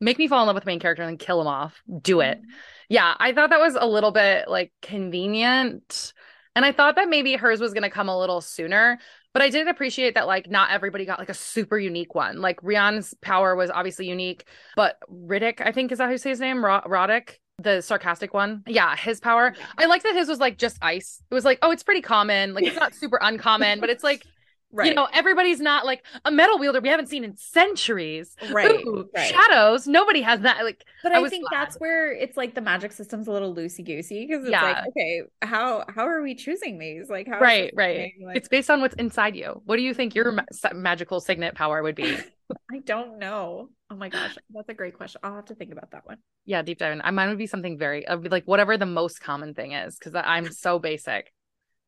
[0.00, 1.82] Make me fall in love with the main character and then kill him off.
[2.02, 2.38] Do it.
[2.38, 2.50] Mm-hmm.
[2.88, 6.12] Yeah, I thought that was a little bit like convenient.
[6.56, 8.98] And I thought that maybe hers was going to come a little sooner,
[9.32, 12.40] but I did appreciate that like not everybody got like a super unique one.
[12.40, 14.44] Like Rian's power was obviously unique,
[14.76, 16.58] but Riddick, I think is that how you say his name?
[16.58, 18.62] Roddick, the sarcastic one.
[18.66, 19.54] Yeah, his power.
[19.78, 21.22] I like that his was like just ice.
[21.30, 22.54] It was like, oh, it's pretty common.
[22.54, 24.24] Like it's not super uncommon, but it's like
[24.72, 24.88] Right.
[24.88, 28.36] You know, everybody's not like a metal wielder we haven't seen in centuries.
[28.52, 28.80] Right.
[28.86, 29.28] Ooh, right.
[29.28, 29.88] Shadows.
[29.88, 30.64] Nobody has that.
[30.64, 31.60] Like, but I, I think glad.
[31.60, 34.62] that's where it's like the magic system's a little loosey goosey because it's yeah.
[34.62, 37.10] like, okay, how how are we choosing these?
[37.10, 38.12] Like, how right, right.
[38.24, 38.36] Like...
[38.36, 39.60] It's based on what's inside you.
[39.64, 40.42] What do you think your ma-
[40.72, 42.16] magical signet power would be?
[42.70, 43.70] I don't know.
[43.90, 45.20] Oh my gosh, that's a great question.
[45.24, 46.18] I'll have to think about that one.
[46.44, 46.92] Yeah, deep dive.
[46.92, 47.14] In.
[47.14, 50.78] Mine would be something very like whatever the most common thing is because I'm so
[50.78, 51.32] basic.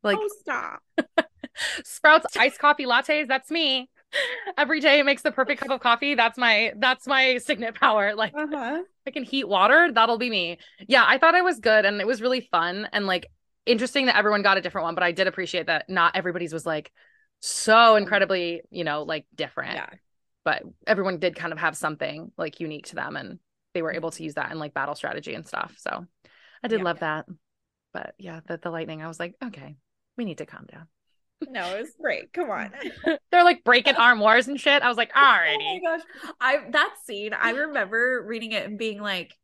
[0.02, 0.82] Like, oh, stop.
[1.84, 3.28] Sprouts iced coffee lattes.
[3.28, 3.88] That's me.
[4.58, 6.14] Every day it makes the perfect cup of coffee.
[6.14, 8.14] That's my that's my signet power.
[8.22, 8.82] Like uh-huh.
[9.06, 9.90] I can heat water.
[9.92, 10.58] That'll be me.
[10.86, 13.26] Yeah, I thought I was good and it was really fun and like
[13.66, 14.94] interesting that everyone got a different one.
[14.94, 16.92] But I did appreciate that not everybody's was like
[17.40, 19.74] so incredibly, you know, like different.
[19.74, 19.88] Yeah.
[20.44, 23.38] But everyone did kind of have something like unique to them and
[23.74, 25.74] they were able to use that in like battle strategy and stuff.
[25.78, 26.06] So
[26.62, 26.84] I did yeah.
[26.84, 27.26] love that.
[27.92, 29.76] But yeah, the, the lightning, I was like, okay,
[30.16, 30.86] we need to calm down.
[31.50, 32.32] No, it was great.
[32.32, 32.72] Come on.
[33.30, 34.82] They're like breaking armoires and shit.
[34.82, 35.56] I was like, alrighty.
[35.62, 36.06] Oh my gosh.
[36.40, 39.34] I that scene, I remember reading it and being like,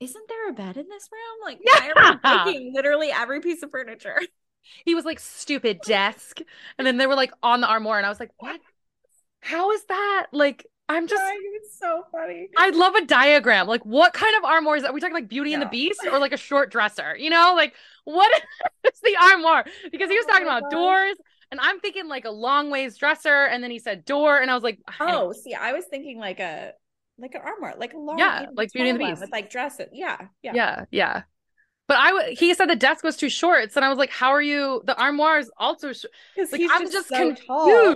[0.00, 1.38] isn't there a bed in this room?
[1.42, 1.92] Like, yeah.
[1.94, 4.20] why are we breaking literally every piece of furniture?
[4.84, 6.40] He was like, stupid desk.
[6.76, 8.60] And then they were like on the armoire, and I was like, what?
[9.38, 10.26] How is that?
[10.32, 11.22] Like, I'm just
[11.54, 12.48] it's so funny.
[12.56, 13.66] I'd love a diagram.
[13.66, 14.90] Like what kind of armoire is that?
[14.90, 17.16] Are we talking like Beauty and the Beast or like a short dresser?
[17.16, 17.74] You know, like
[18.06, 18.42] what
[18.84, 19.66] is the armoire?
[19.92, 20.76] Because he was oh talking about oh God.
[20.76, 21.16] doors
[21.50, 24.54] and I'm thinking like a long ways dresser and then he said door and I
[24.54, 26.72] was like Oh, see, I was thinking like a
[27.18, 29.20] like an armoire, like a long Yeah, like Beauty and the Beast.
[29.20, 29.88] With like dresses.
[29.92, 30.18] Yeah.
[30.42, 30.52] Yeah.
[30.54, 30.84] Yeah.
[30.90, 31.22] Yeah.
[31.88, 34.30] But I w- he said the desk was too short, so I was like, "How
[34.30, 34.82] are you?
[34.84, 37.46] The armoire is also short." Like, I'm just, just so confused.
[37.46, 37.94] Tall.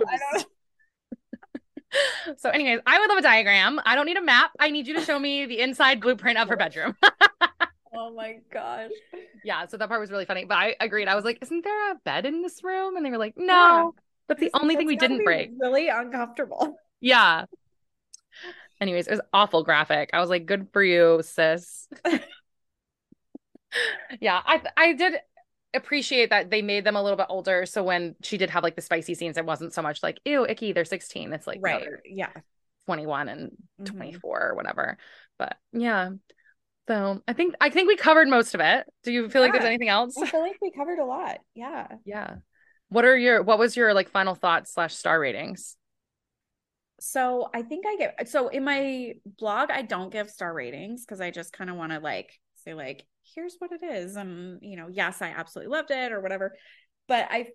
[2.37, 3.81] so, anyways, I would love a diagram.
[3.85, 4.51] I don't need a map.
[4.59, 6.95] I need you to show me the inside blueprint of her bedroom.
[8.01, 8.91] oh my gosh.
[9.43, 10.45] Yeah, so that part was really funny.
[10.45, 11.07] But I agreed.
[11.07, 12.95] I was like, isn't there a bed in this room?
[12.95, 13.45] And they were like, no.
[13.45, 13.89] Yeah.
[14.27, 15.51] That's the only thing we didn't break.
[15.59, 16.77] Really uncomfortable.
[17.01, 17.45] Yeah.
[18.79, 20.11] Anyways, it was awful graphic.
[20.13, 21.87] I was like, good for you, sis.
[24.21, 25.15] yeah, I I did
[25.73, 27.65] appreciate that they made them a little bit older.
[27.65, 30.45] So when she did have like the spicy scenes, it wasn't so much like, ew,
[30.45, 31.33] icky, they're 16.
[31.33, 31.87] It's like right.
[32.05, 32.31] Yeah.
[32.85, 33.95] 21 and mm-hmm.
[33.95, 34.97] 24 or whatever.
[35.37, 36.11] But yeah.
[36.91, 38.85] So I think I think we covered most of it.
[39.03, 39.45] Do you feel yeah.
[39.45, 40.13] like there's anything else?
[40.21, 41.37] I feel like we covered a lot.
[41.55, 41.87] Yeah.
[42.03, 42.35] Yeah.
[42.89, 45.77] What are your what was your like final thoughts slash star ratings?
[46.99, 51.21] So I think I get so in my blog I don't give star ratings because
[51.21, 54.75] I just kind of want to like say like here's what it is and you
[54.75, 56.57] know yes I absolutely loved it or whatever.
[57.07, 57.47] But I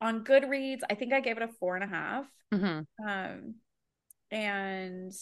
[0.00, 2.24] on Goodreads I think I gave it a four and a half.
[2.54, 3.06] Mm-hmm.
[3.06, 3.54] Um,
[4.30, 5.12] and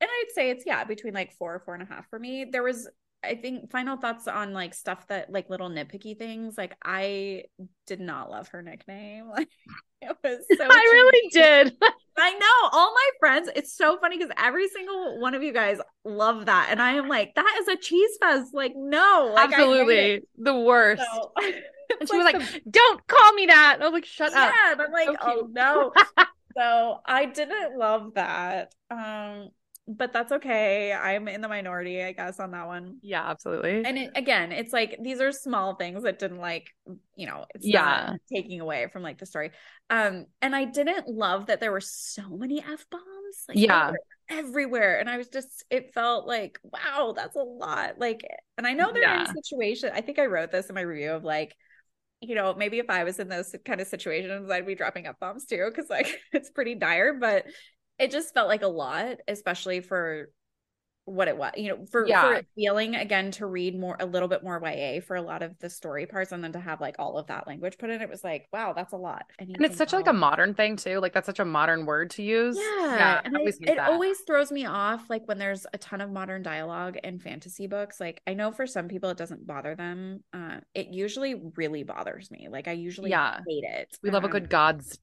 [0.00, 2.46] and I'd say it's yeah between like four or four and a half for me.
[2.50, 2.88] There was
[3.22, 6.56] I think final thoughts on like stuff that like little nitpicky things.
[6.56, 7.44] Like I
[7.86, 9.30] did not love her nickname.
[9.36, 9.48] Like
[10.02, 11.76] it was so I really did.
[12.18, 12.68] I know.
[12.72, 16.68] All my friends, it's so funny because every single one of you guys love that.
[16.70, 18.54] And I am like, that is a cheese fest.
[18.54, 19.32] Like, no.
[19.34, 20.22] Like, Absolutely.
[20.38, 21.02] The worst.
[21.02, 21.32] So,
[22.00, 22.70] and she like was like, the...
[22.70, 23.78] Don't call me that.
[23.80, 24.54] I was like, shut yeah, up.
[24.54, 24.84] Yeah.
[24.84, 25.92] I'm like, so oh no.
[26.56, 28.72] so I didn't love that.
[28.90, 29.50] Um
[29.86, 30.92] but that's okay.
[30.92, 32.98] I'm in the minority, I guess, on that one.
[33.02, 33.84] Yeah, absolutely.
[33.84, 36.68] And it, again, it's like these are small things that didn't like,
[37.16, 39.50] you know, it's yeah taking away from like the story.
[39.88, 43.44] Um, and I didn't love that there were so many f bombs.
[43.48, 43.92] Like, yeah,
[44.28, 47.98] everywhere, and I was just, it felt like, wow, that's a lot.
[47.98, 48.24] Like,
[48.58, 49.20] and I know they're yeah.
[49.28, 49.90] in situation.
[49.92, 51.56] I think I wrote this in my review of like
[52.22, 55.18] you know, maybe if I was in those kind of situations, I'd be dropping up
[55.18, 57.14] bombs too, because like it's pretty dire.
[57.14, 57.46] But
[58.00, 60.30] it just felt like a lot, especially for
[61.10, 62.22] what it was, you know, for, yeah.
[62.22, 65.58] for feeling again to read more a little bit more YA for a lot of
[65.58, 68.08] the story parts and then to have like all of that language put in, it
[68.08, 69.24] was like, wow, that's a lot.
[69.38, 71.00] And, and it's such like a modern thing too.
[71.00, 72.56] Like that's such a modern word to use.
[72.56, 72.96] Yeah.
[72.96, 73.90] yeah and I, it that.
[73.90, 77.98] always throws me off like when there's a ton of modern dialogue in fantasy books.
[77.98, 80.22] Like I know for some people it doesn't bother them.
[80.32, 82.48] Uh it usually really bothers me.
[82.50, 83.40] Like I usually yeah.
[83.48, 83.98] hate it.
[84.02, 84.98] We love a good um, God's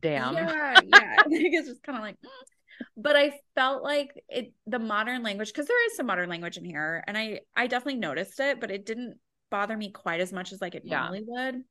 [0.00, 0.34] damn.
[0.34, 1.16] Yeah, yeah.
[1.26, 2.84] it's just kind of like, mm.
[2.96, 6.64] but I felt like it the modern language because there is some modern language in
[6.64, 9.18] here, and I I definitely noticed it, but it didn't
[9.50, 11.00] bother me quite as much as like it yeah.
[11.00, 11.62] normally would.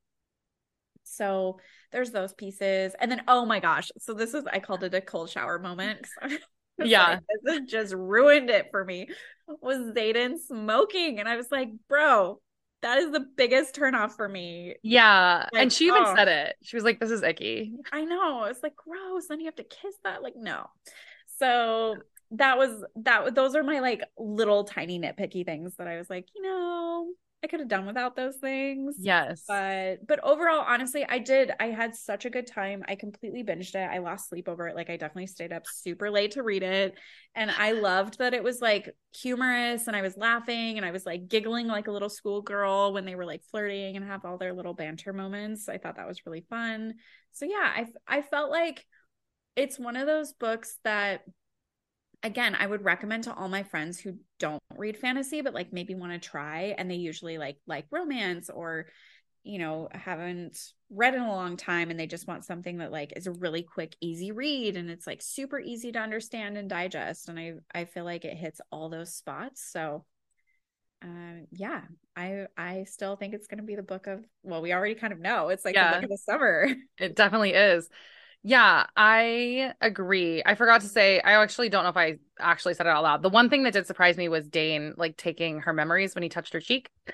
[1.04, 1.60] So
[1.92, 5.02] there's those pieces, and then oh my gosh, so this is I called it a
[5.02, 6.08] cold shower moment.
[6.78, 9.10] yeah, like, this just ruined it for me.
[9.62, 12.40] Was Xaden smoking, and I was like, bro,
[12.82, 14.76] that is the biggest turnoff for me.
[14.84, 15.48] Yeah.
[15.52, 16.16] Like, and she even oh.
[16.16, 16.56] said it.
[16.62, 17.74] She was like, this is icky.
[17.92, 18.44] I know.
[18.46, 19.28] It's like gross.
[19.28, 20.24] Then you have to kiss that.
[20.24, 20.68] Like, no.
[21.38, 21.98] So
[22.32, 26.28] that was that those are my like little tiny nitpicky things that I was like,
[26.36, 27.08] you know,
[27.42, 28.96] I could have done without those things.
[29.00, 29.44] Yes.
[29.48, 31.52] But but overall, honestly, I did.
[31.60, 32.84] I had such a good time.
[32.88, 33.90] I completely binged it.
[33.90, 34.76] I lost sleep over it.
[34.76, 36.96] Like I definitely stayed up super late to read it.
[37.36, 41.06] And I loved that it was like humorous and I was laughing and I was
[41.06, 44.54] like giggling like a little schoolgirl when they were like flirting and have all their
[44.54, 45.70] little banter moments.
[45.70, 46.96] I thought that was really fun.
[47.32, 48.86] So yeah, I I felt like
[49.56, 51.22] it's one of those books that
[52.24, 55.96] again, I would recommend to all my friends who don't read fantasy, but like maybe
[55.96, 58.88] want to try and they usually like like romance or
[59.44, 60.60] you know haven't
[60.90, 63.64] read in a long time and they just want something that like is a really
[63.64, 67.86] quick easy read and it's like super easy to understand and digest and i i
[67.86, 70.04] feel like it hits all those spots so
[71.04, 71.82] uh yeah
[72.18, 75.14] i i still think it's going to be the book of well we already kind
[75.14, 75.92] of know it's like yeah.
[75.92, 76.68] the book of the summer
[76.98, 77.88] it definitely is
[78.44, 80.42] yeah, I agree.
[80.46, 83.22] I forgot to say, I actually don't know if I actually said it out loud.
[83.22, 86.30] The one thing that did surprise me was Dain like taking her memories when he
[86.30, 86.90] touched her cheek.
[87.08, 87.12] Oh,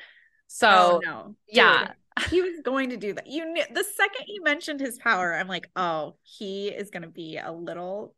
[0.47, 1.35] so, oh, no.
[1.47, 1.93] yeah.
[2.17, 3.27] Dude, he was going to do that.
[3.27, 7.09] You knew the second you mentioned his power, I'm like, oh, he is going to
[7.09, 8.13] be a little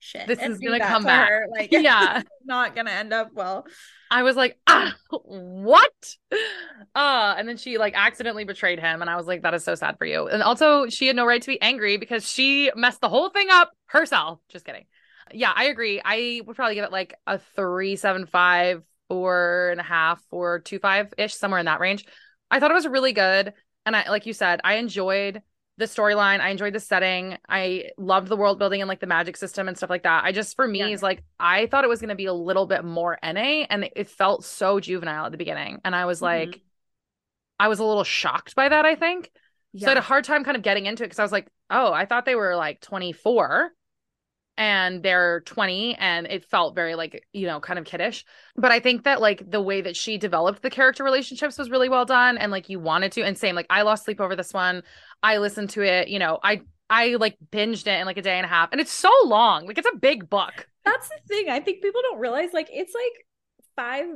[0.00, 0.26] shit.
[0.26, 1.28] This is gonna come back.
[1.28, 1.46] Her.
[1.50, 3.66] Like, yeah, not gonna end up well.
[4.10, 6.16] I was like, ah, what?
[6.94, 9.74] Uh, and then she like accidentally betrayed him, and I was like, that is so
[9.74, 10.28] sad for you.
[10.28, 13.48] And also, she had no right to be angry because she messed the whole thing
[13.50, 14.40] up herself.
[14.48, 14.86] Just kidding.
[15.32, 16.00] Yeah, I agree.
[16.04, 20.60] I would probably give it like a three, seven, five, four and a half, four,
[20.60, 22.06] two, five ish, somewhere in that range.
[22.50, 23.52] I thought it was really good.
[23.84, 25.42] And I, like you said, I enjoyed
[25.78, 26.40] the storyline.
[26.40, 27.38] I enjoyed the setting.
[27.48, 30.24] I loved the world building and like the magic system and stuff like that.
[30.24, 30.88] I just for me yeah.
[30.88, 33.88] is like I thought it was going to be a little bit more NA and
[33.94, 35.80] it felt so juvenile at the beginning.
[35.84, 36.60] And I was like mm-hmm.
[37.60, 39.30] I was a little shocked by that, I think.
[39.72, 39.86] Yeah.
[39.86, 41.48] So I had a hard time kind of getting into it cuz I was like,
[41.70, 43.72] "Oh, I thought they were like 24."
[44.58, 48.24] and they're 20 and it felt very like you know kind of kiddish
[48.56, 51.88] but i think that like the way that she developed the character relationships was really
[51.88, 54.52] well done and like you wanted to and same like i lost sleep over this
[54.52, 54.82] one
[55.22, 58.36] i listened to it you know i i like binged it in like a day
[58.36, 61.48] and a half and it's so long like it's a big book that's the thing
[61.48, 63.26] i think people don't realize like it's like
[63.76, 64.06] five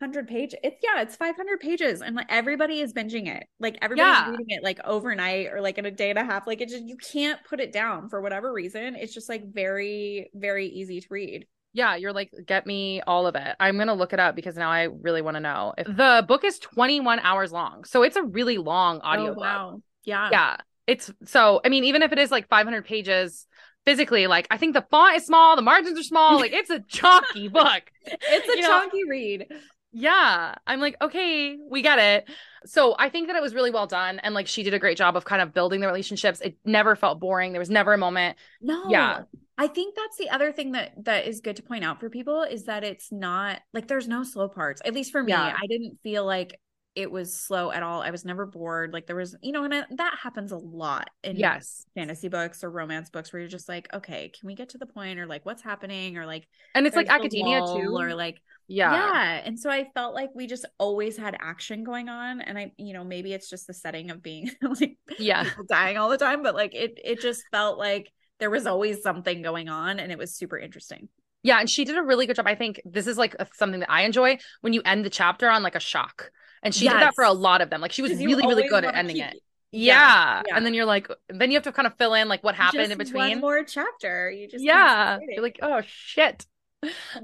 [0.00, 0.58] hundred pages.
[0.62, 3.44] It's yeah, it's five hundred pages, and like everybody is binging it.
[3.58, 4.30] Like everybody's Yeah.
[4.30, 6.46] reading it like overnight or like in a day and a half.
[6.46, 8.96] Like it just you can't put it down for whatever reason.
[8.96, 11.46] It's just like very very easy to read.
[11.72, 13.56] Yeah, you're like, get me all of it.
[13.60, 15.74] I'm gonna look it up because now I really want to know.
[15.76, 19.32] If the book is 21 hours long, so it's a really long audio.
[19.32, 20.56] Oh wow, yeah, Yeah,
[20.86, 21.60] it's so.
[21.64, 23.46] I mean, even if it is like 500 pages
[23.86, 26.36] physically, like I think the font is small, the margins are small.
[26.38, 27.82] Like it's a chunky book.
[28.04, 29.46] It's a You know- chunky read.
[29.92, 32.28] Yeah, I'm like, okay, we get it.
[32.64, 34.96] So I think that it was really well done, and like she did a great
[34.96, 36.40] job of kind of building the relationships.
[36.40, 37.50] It never felt boring.
[37.52, 38.36] There was never a moment.
[38.60, 38.88] No.
[38.88, 39.22] Yeah.
[39.58, 42.42] I think that's the other thing that that is good to point out for people
[42.44, 44.80] is that it's not like there's no slow parts.
[44.84, 45.54] At least for me, Yeah.
[45.60, 46.58] I didn't feel like
[46.94, 48.02] it was slow at all.
[48.02, 48.92] I was never bored.
[48.92, 52.64] Like there was, you know, and it, that happens a lot in Yes, fantasy books
[52.64, 55.26] or romance books where you're just like, okay, can we get to the point or
[55.26, 57.96] like what's happening or like and it's like academia too.
[57.96, 59.42] or like yeah, yeah.
[59.44, 62.92] And so I felt like we just always had action going on and I, you
[62.92, 65.44] know, maybe it's just the setting of being like yeah.
[65.44, 69.02] people dying all the time, but like it it just felt like there was always
[69.02, 71.08] something going on and it was super interesting.
[71.42, 72.46] Yeah, and she did a really good job.
[72.46, 75.48] I think this is like a, something that I enjoy when you end the chapter
[75.48, 76.30] on like a shock.
[76.62, 77.80] And she did that for a lot of them.
[77.80, 79.36] Like she was really, really good at ending it.
[79.72, 80.42] Yeah, Yeah.
[80.46, 80.56] yeah.
[80.56, 82.92] And then you're like, then you have to kind of fill in like what happened
[82.92, 83.30] in between.
[83.30, 84.30] One more chapter.
[84.30, 85.18] You just yeah.
[85.28, 86.46] You're like, oh shit.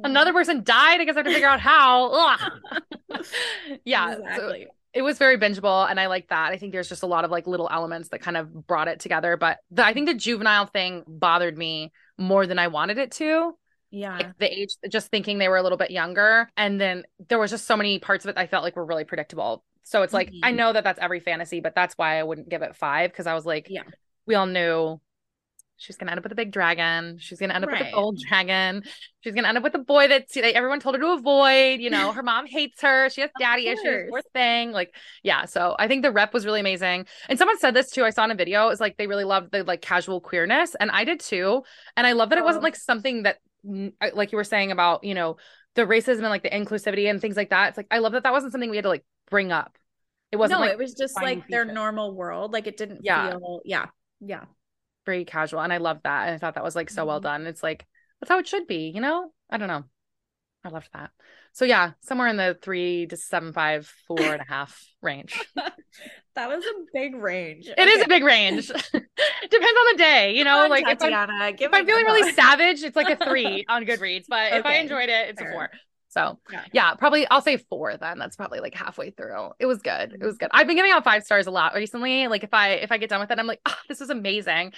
[0.05, 1.01] Another person died.
[1.01, 2.37] I guess I have to figure out how.
[3.85, 4.15] Yeah.
[4.15, 4.67] so exactly.
[4.93, 6.53] it was very bingeable and I like that.
[6.53, 9.01] I think there's just a lot of like little elements that kind of brought it
[9.01, 9.37] together.
[9.37, 13.57] But the, I think the juvenile thing bothered me more than I wanted it to.
[13.91, 14.17] Yeah.
[14.17, 16.49] like the age just thinking they were a little bit younger.
[16.57, 19.05] And then there was just so many parts of it i felt like were really
[19.05, 19.65] predictable.
[19.85, 20.57] So it's like i Mhm.
[20.57, 23.35] know that that's every fantasy but that's why i wouldn't give it five because i
[23.35, 23.83] was like Yeah.
[24.27, 25.01] we all knew
[25.79, 27.19] she's gonna end up with a big dragon.
[27.21, 27.91] She's gonna end up with Right.
[27.93, 28.83] a gold dragon.
[29.23, 32.13] She's gonna end up with a boy that everyone told her to avoid you know?
[32.13, 33.11] Her mom hates her.
[33.11, 34.73] She has daddy issues poor thing.
[34.73, 35.45] Like yeah.
[35.45, 37.05] So i think the rep was really amazing.
[37.29, 39.53] And someone said this too i saw in a video is like they really loved
[39.53, 41.63] the like casual queerness and i did too.
[41.95, 42.69] And i love that it wasn't Oh.
[42.69, 43.41] like something that I-
[44.15, 45.37] like you were saying about you know
[45.75, 48.23] the racism and like the inclusivity and things like that it's like i love that
[48.23, 49.77] that wasn't something we had to like bring up
[50.33, 52.53] it wasn't no, like it was just like their normal world.
[52.53, 53.31] Like it didn't Yeah.
[53.31, 53.87] feel yeah.
[54.21, 54.45] Yeah.
[55.05, 57.25] very casual and i love that and i thought that was like so well Mhm.
[57.25, 57.87] done it's like
[58.21, 59.85] that's how it should be you know i don't know
[60.65, 61.11] i loved that
[61.57, 65.41] so yeah somewhere in the three to seven five four and a half range.
[66.35, 67.67] That was a big range.
[67.67, 68.67] It is a big range.
[68.69, 72.83] Depends on the day you know like if I'm, Tatyana, if I'm feeling really savage
[72.83, 75.51] it's like a three on goodreads but if i enjoyed it it's Fair.
[75.51, 75.71] a four.
[76.09, 76.65] So Yeah.
[76.73, 78.19] yeah probably i'll say four then.
[78.19, 79.53] That's probably like halfway through.
[79.59, 80.13] It was good.
[80.13, 80.45] It was mm-hmm.
[80.45, 80.51] good.
[80.53, 82.29] I've been giving out five stars a lot recently.
[82.29, 84.75] Like if i if i get done with it i'm like oh this is amazing.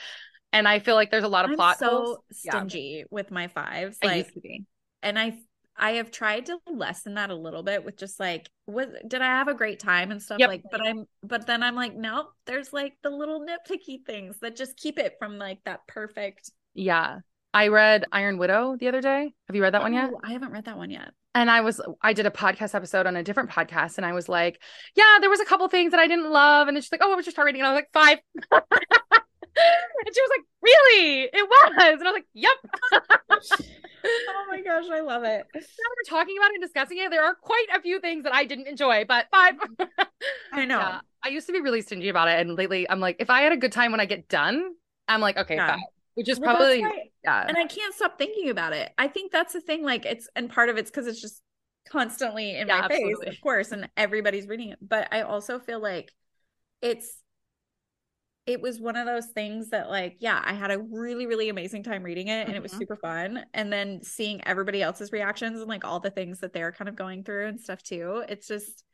[0.53, 2.19] And i feel like there's a lot of I'm plot so holes.
[2.45, 2.53] Yeah.
[2.53, 3.99] stingy with my fives.
[4.01, 4.65] I Like used to be.
[5.03, 5.39] and I
[5.79, 9.27] I have tried to lessen that a little bit with just like was did I
[9.27, 10.49] have a great time and stuff Yep.
[10.49, 14.57] like but I'm but then I'm like no there's like the little nitpicky things that
[14.57, 17.21] just keep it from like that perfect yeah
[17.55, 20.33] i read iron widow the other day have you read that one yet Oh, I
[20.33, 21.13] haven't read that one yet.
[21.35, 24.29] and I was I did a podcast episode on a different podcast and I was
[24.29, 24.61] like,
[24.95, 27.09] yeah, there was a couple things that I didn't love and then she's like, oh,
[27.09, 27.63] what was just star rating?
[27.63, 28.19] And I was like, five.
[30.07, 31.23] and she was like, really?
[31.33, 31.73] It was.
[31.73, 32.57] And I was like, yep.
[34.05, 35.47] Oh my gosh, I love it.
[35.55, 38.33] now we're talking about it and discussing it, there are quite a few things that
[38.33, 39.55] I didn't enjoy, but five.
[40.53, 40.79] I know.
[40.79, 41.01] Yeah.
[41.25, 42.39] I used to be really stingy about it.
[42.39, 44.71] And lately I'm like, if I had a good time when I get done,
[45.09, 45.73] I'm like, okay, Yeah.
[45.73, 45.81] five.
[46.15, 47.45] Which is Well, probably why- yeah.
[47.47, 48.93] and I can't stop thinking about it.
[48.99, 49.83] I think that's the thing.
[49.83, 51.43] Like it's and part of it's because it's just
[51.91, 54.79] constantly in Yeah, my face, of course, and everybody's reading it.
[54.81, 56.13] But I also feel like
[56.83, 57.21] it's
[58.49, 61.83] it was one of those things that like yeah i had a really really amazing
[61.85, 62.79] time reading it and it was Mhm.
[62.79, 66.73] super fun and then seeing everybody else's reactions and like all the things that they're
[66.73, 68.85] kind of going through and stuff too it's just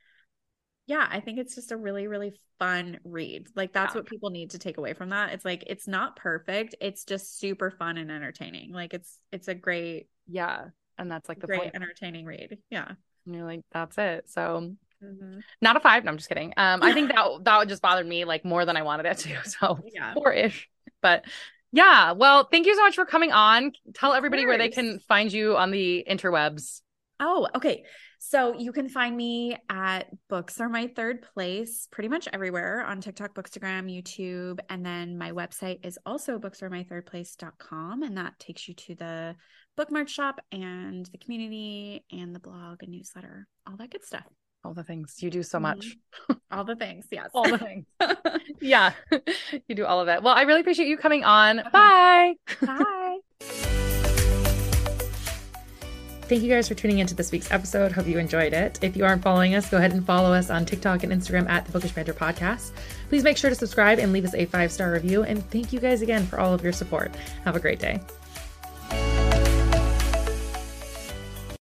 [0.87, 4.01] yeah i think it's just a really really fun read like that's Yeah.
[4.01, 7.39] what people need to take away from that it's like it's not perfect it's just
[7.39, 10.67] super fun and entertaining like it's it's a great yeah.
[10.99, 11.75] And that's like the great point.
[11.75, 12.93] entertaining read yeah
[13.27, 14.31] And you're like, that's it.
[14.31, 14.75] So
[15.05, 15.39] Mm-hmm.
[15.61, 16.05] Not a five.
[16.05, 16.53] No, I'm just kidding.
[16.57, 19.37] Um, I think that that just bothered me like more than I wanted it to.
[19.45, 20.15] So yeah.
[20.15, 20.69] four ish.
[21.03, 21.25] But
[21.73, 23.73] yeah, well, thank you so much for coming on.
[23.95, 26.81] Tell everybody where they can find you on the interwebs.
[27.21, 27.85] Oh, okay.
[28.19, 33.01] So you can find me at Books Are My Third Place pretty much everywhere on
[33.01, 34.61] TikTok, Bookstagram, YouTube.
[34.71, 38.03] And then my website is also booksaremythirdplace.com.
[38.03, 39.37] And that takes you to the
[39.77, 44.25] bookmark shop and the community and the blog and newsletter, all that good stuff.
[44.65, 45.63] All the things you do so mm-hmm.
[45.63, 45.97] much.
[46.51, 47.07] All the things.
[47.11, 47.31] Yes.
[47.35, 47.87] All the things.
[48.65, 48.93] Yeah,
[49.69, 50.23] you do all of it.
[50.23, 51.61] Well, I really appreciate you coming on.
[51.61, 51.69] Okay.
[51.71, 52.35] Bye.
[52.63, 53.19] Bye.
[56.23, 57.93] Thank you guys for tuning into this week's episode.
[57.93, 58.79] Hope you enjoyed it.
[58.81, 61.67] If you aren't following us, go ahead and follow us on TikTok and Instagram at
[61.67, 62.73] the Bookish Banter Podcast.
[63.11, 65.25] Please make sure to subscribe and leave us a five star review.
[65.25, 67.15] And thank you guys again for all of your support.
[67.45, 68.01] Have a great day.